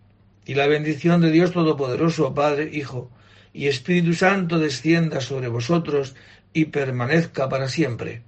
Y 0.45 0.55
la 0.55 0.67
bendición 0.67 1.21
de 1.21 1.31
Dios 1.31 1.53
Todopoderoso, 1.53 2.35
Padre, 2.35 2.71
Hijo 2.73 3.11
y 3.53 3.69
Espíritu 3.69 4.15
Santo 4.15 4.59
descienda 4.59 5.21
sobre 5.21 5.49
vosotros 5.49 6.15
y 6.53 6.67
permanezca 6.67 7.49
para 7.49 7.69
siempre. 7.69 8.23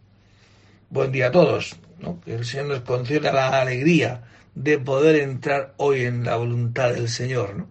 Buen 0.91 1.13
día 1.13 1.29
a 1.29 1.33
todos. 1.33 1.77
Que 2.25 2.35
el 2.35 2.45
Señor 2.45 2.67
nos 2.67 2.81
conceda 2.81 3.33
la 3.33 3.61
alegría 3.61 4.23
de 4.55 4.79
poder 4.79 5.17
entrar 5.17 5.75
hoy 5.79 6.03
en 6.03 6.25
la 6.25 6.37
voluntad 6.37 6.93
del 6.93 7.09
Señor. 7.09 7.67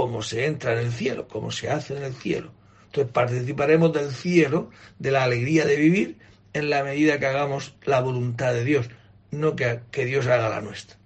Como 0.00 0.22
se 0.22 0.46
entra 0.46 0.72
en 0.72 0.86
el 0.86 0.92
cielo, 0.92 1.28
como 1.28 1.50
se 1.50 1.68
hace 1.68 1.94
en 1.94 2.04
el 2.04 2.14
cielo. 2.14 2.52
Entonces 2.86 3.12
participaremos 3.12 3.92
del 3.92 4.10
cielo, 4.12 4.70
de 4.98 5.10
la 5.10 5.24
alegría 5.24 5.66
de 5.66 5.76
vivir, 5.76 6.18
en 6.54 6.70
la 6.70 6.82
medida 6.82 7.18
que 7.18 7.26
hagamos 7.26 7.74
la 7.84 8.00
voluntad 8.00 8.54
de 8.54 8.64
Dios, 8.64 8.88
no 9.30 9.54
que, 9.56 9.80
que 9.90 10.06
Dios 10.06 10.26
haga 10.26 10.48
la 10.48 10.62
nuestra. 10.62 10.96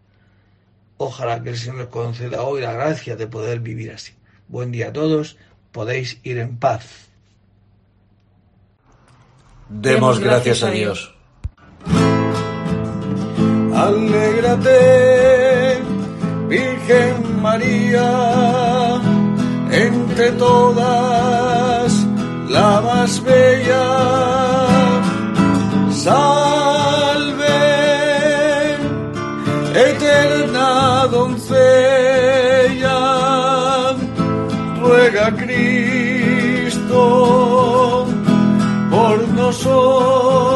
Ojalá 0.97 1.43
que 1.43 1.51
el 1.51 1.57
Señor 1.57 1.75
nos 1.75 1.89
conceda 1.89 2.43
hoy 2.43 2.61
la 2.61 2.73
gracia 2.73 3.17
de 3.17 3.27
poder 3.27 3.59
vivir 3.59 3.91
así. 3.91 4.13
Buen 4.47 4.71
día 4.71 4.91
a 4.91 4.93
todos, 4.93 5.39
podéis 5.73 6.21
ir 6.23 6.39
en 6.39 6.57
paz. 6.57 7.09
Demos 9.69 10.21
gracias 10.21 10.63
a 10.63 10.71
Dios. 10.71 11.13
Alégrate, 13.75 15.44
Virgen 16.49 17.43
María, 17.43 19.01
entre 19.71 20.33
todas 20.33 22.07
la 22.49 22.81
más 22.81 23.23
bella. 23.23 23.87
Salve, 25.91 27.47
eterna 29.75 31.07
doncella, 31.11 33.01
ruega 34.81 35.27
Cristo 35.37 37.05
por 38.91 39.29
nosotros 39.29 40.54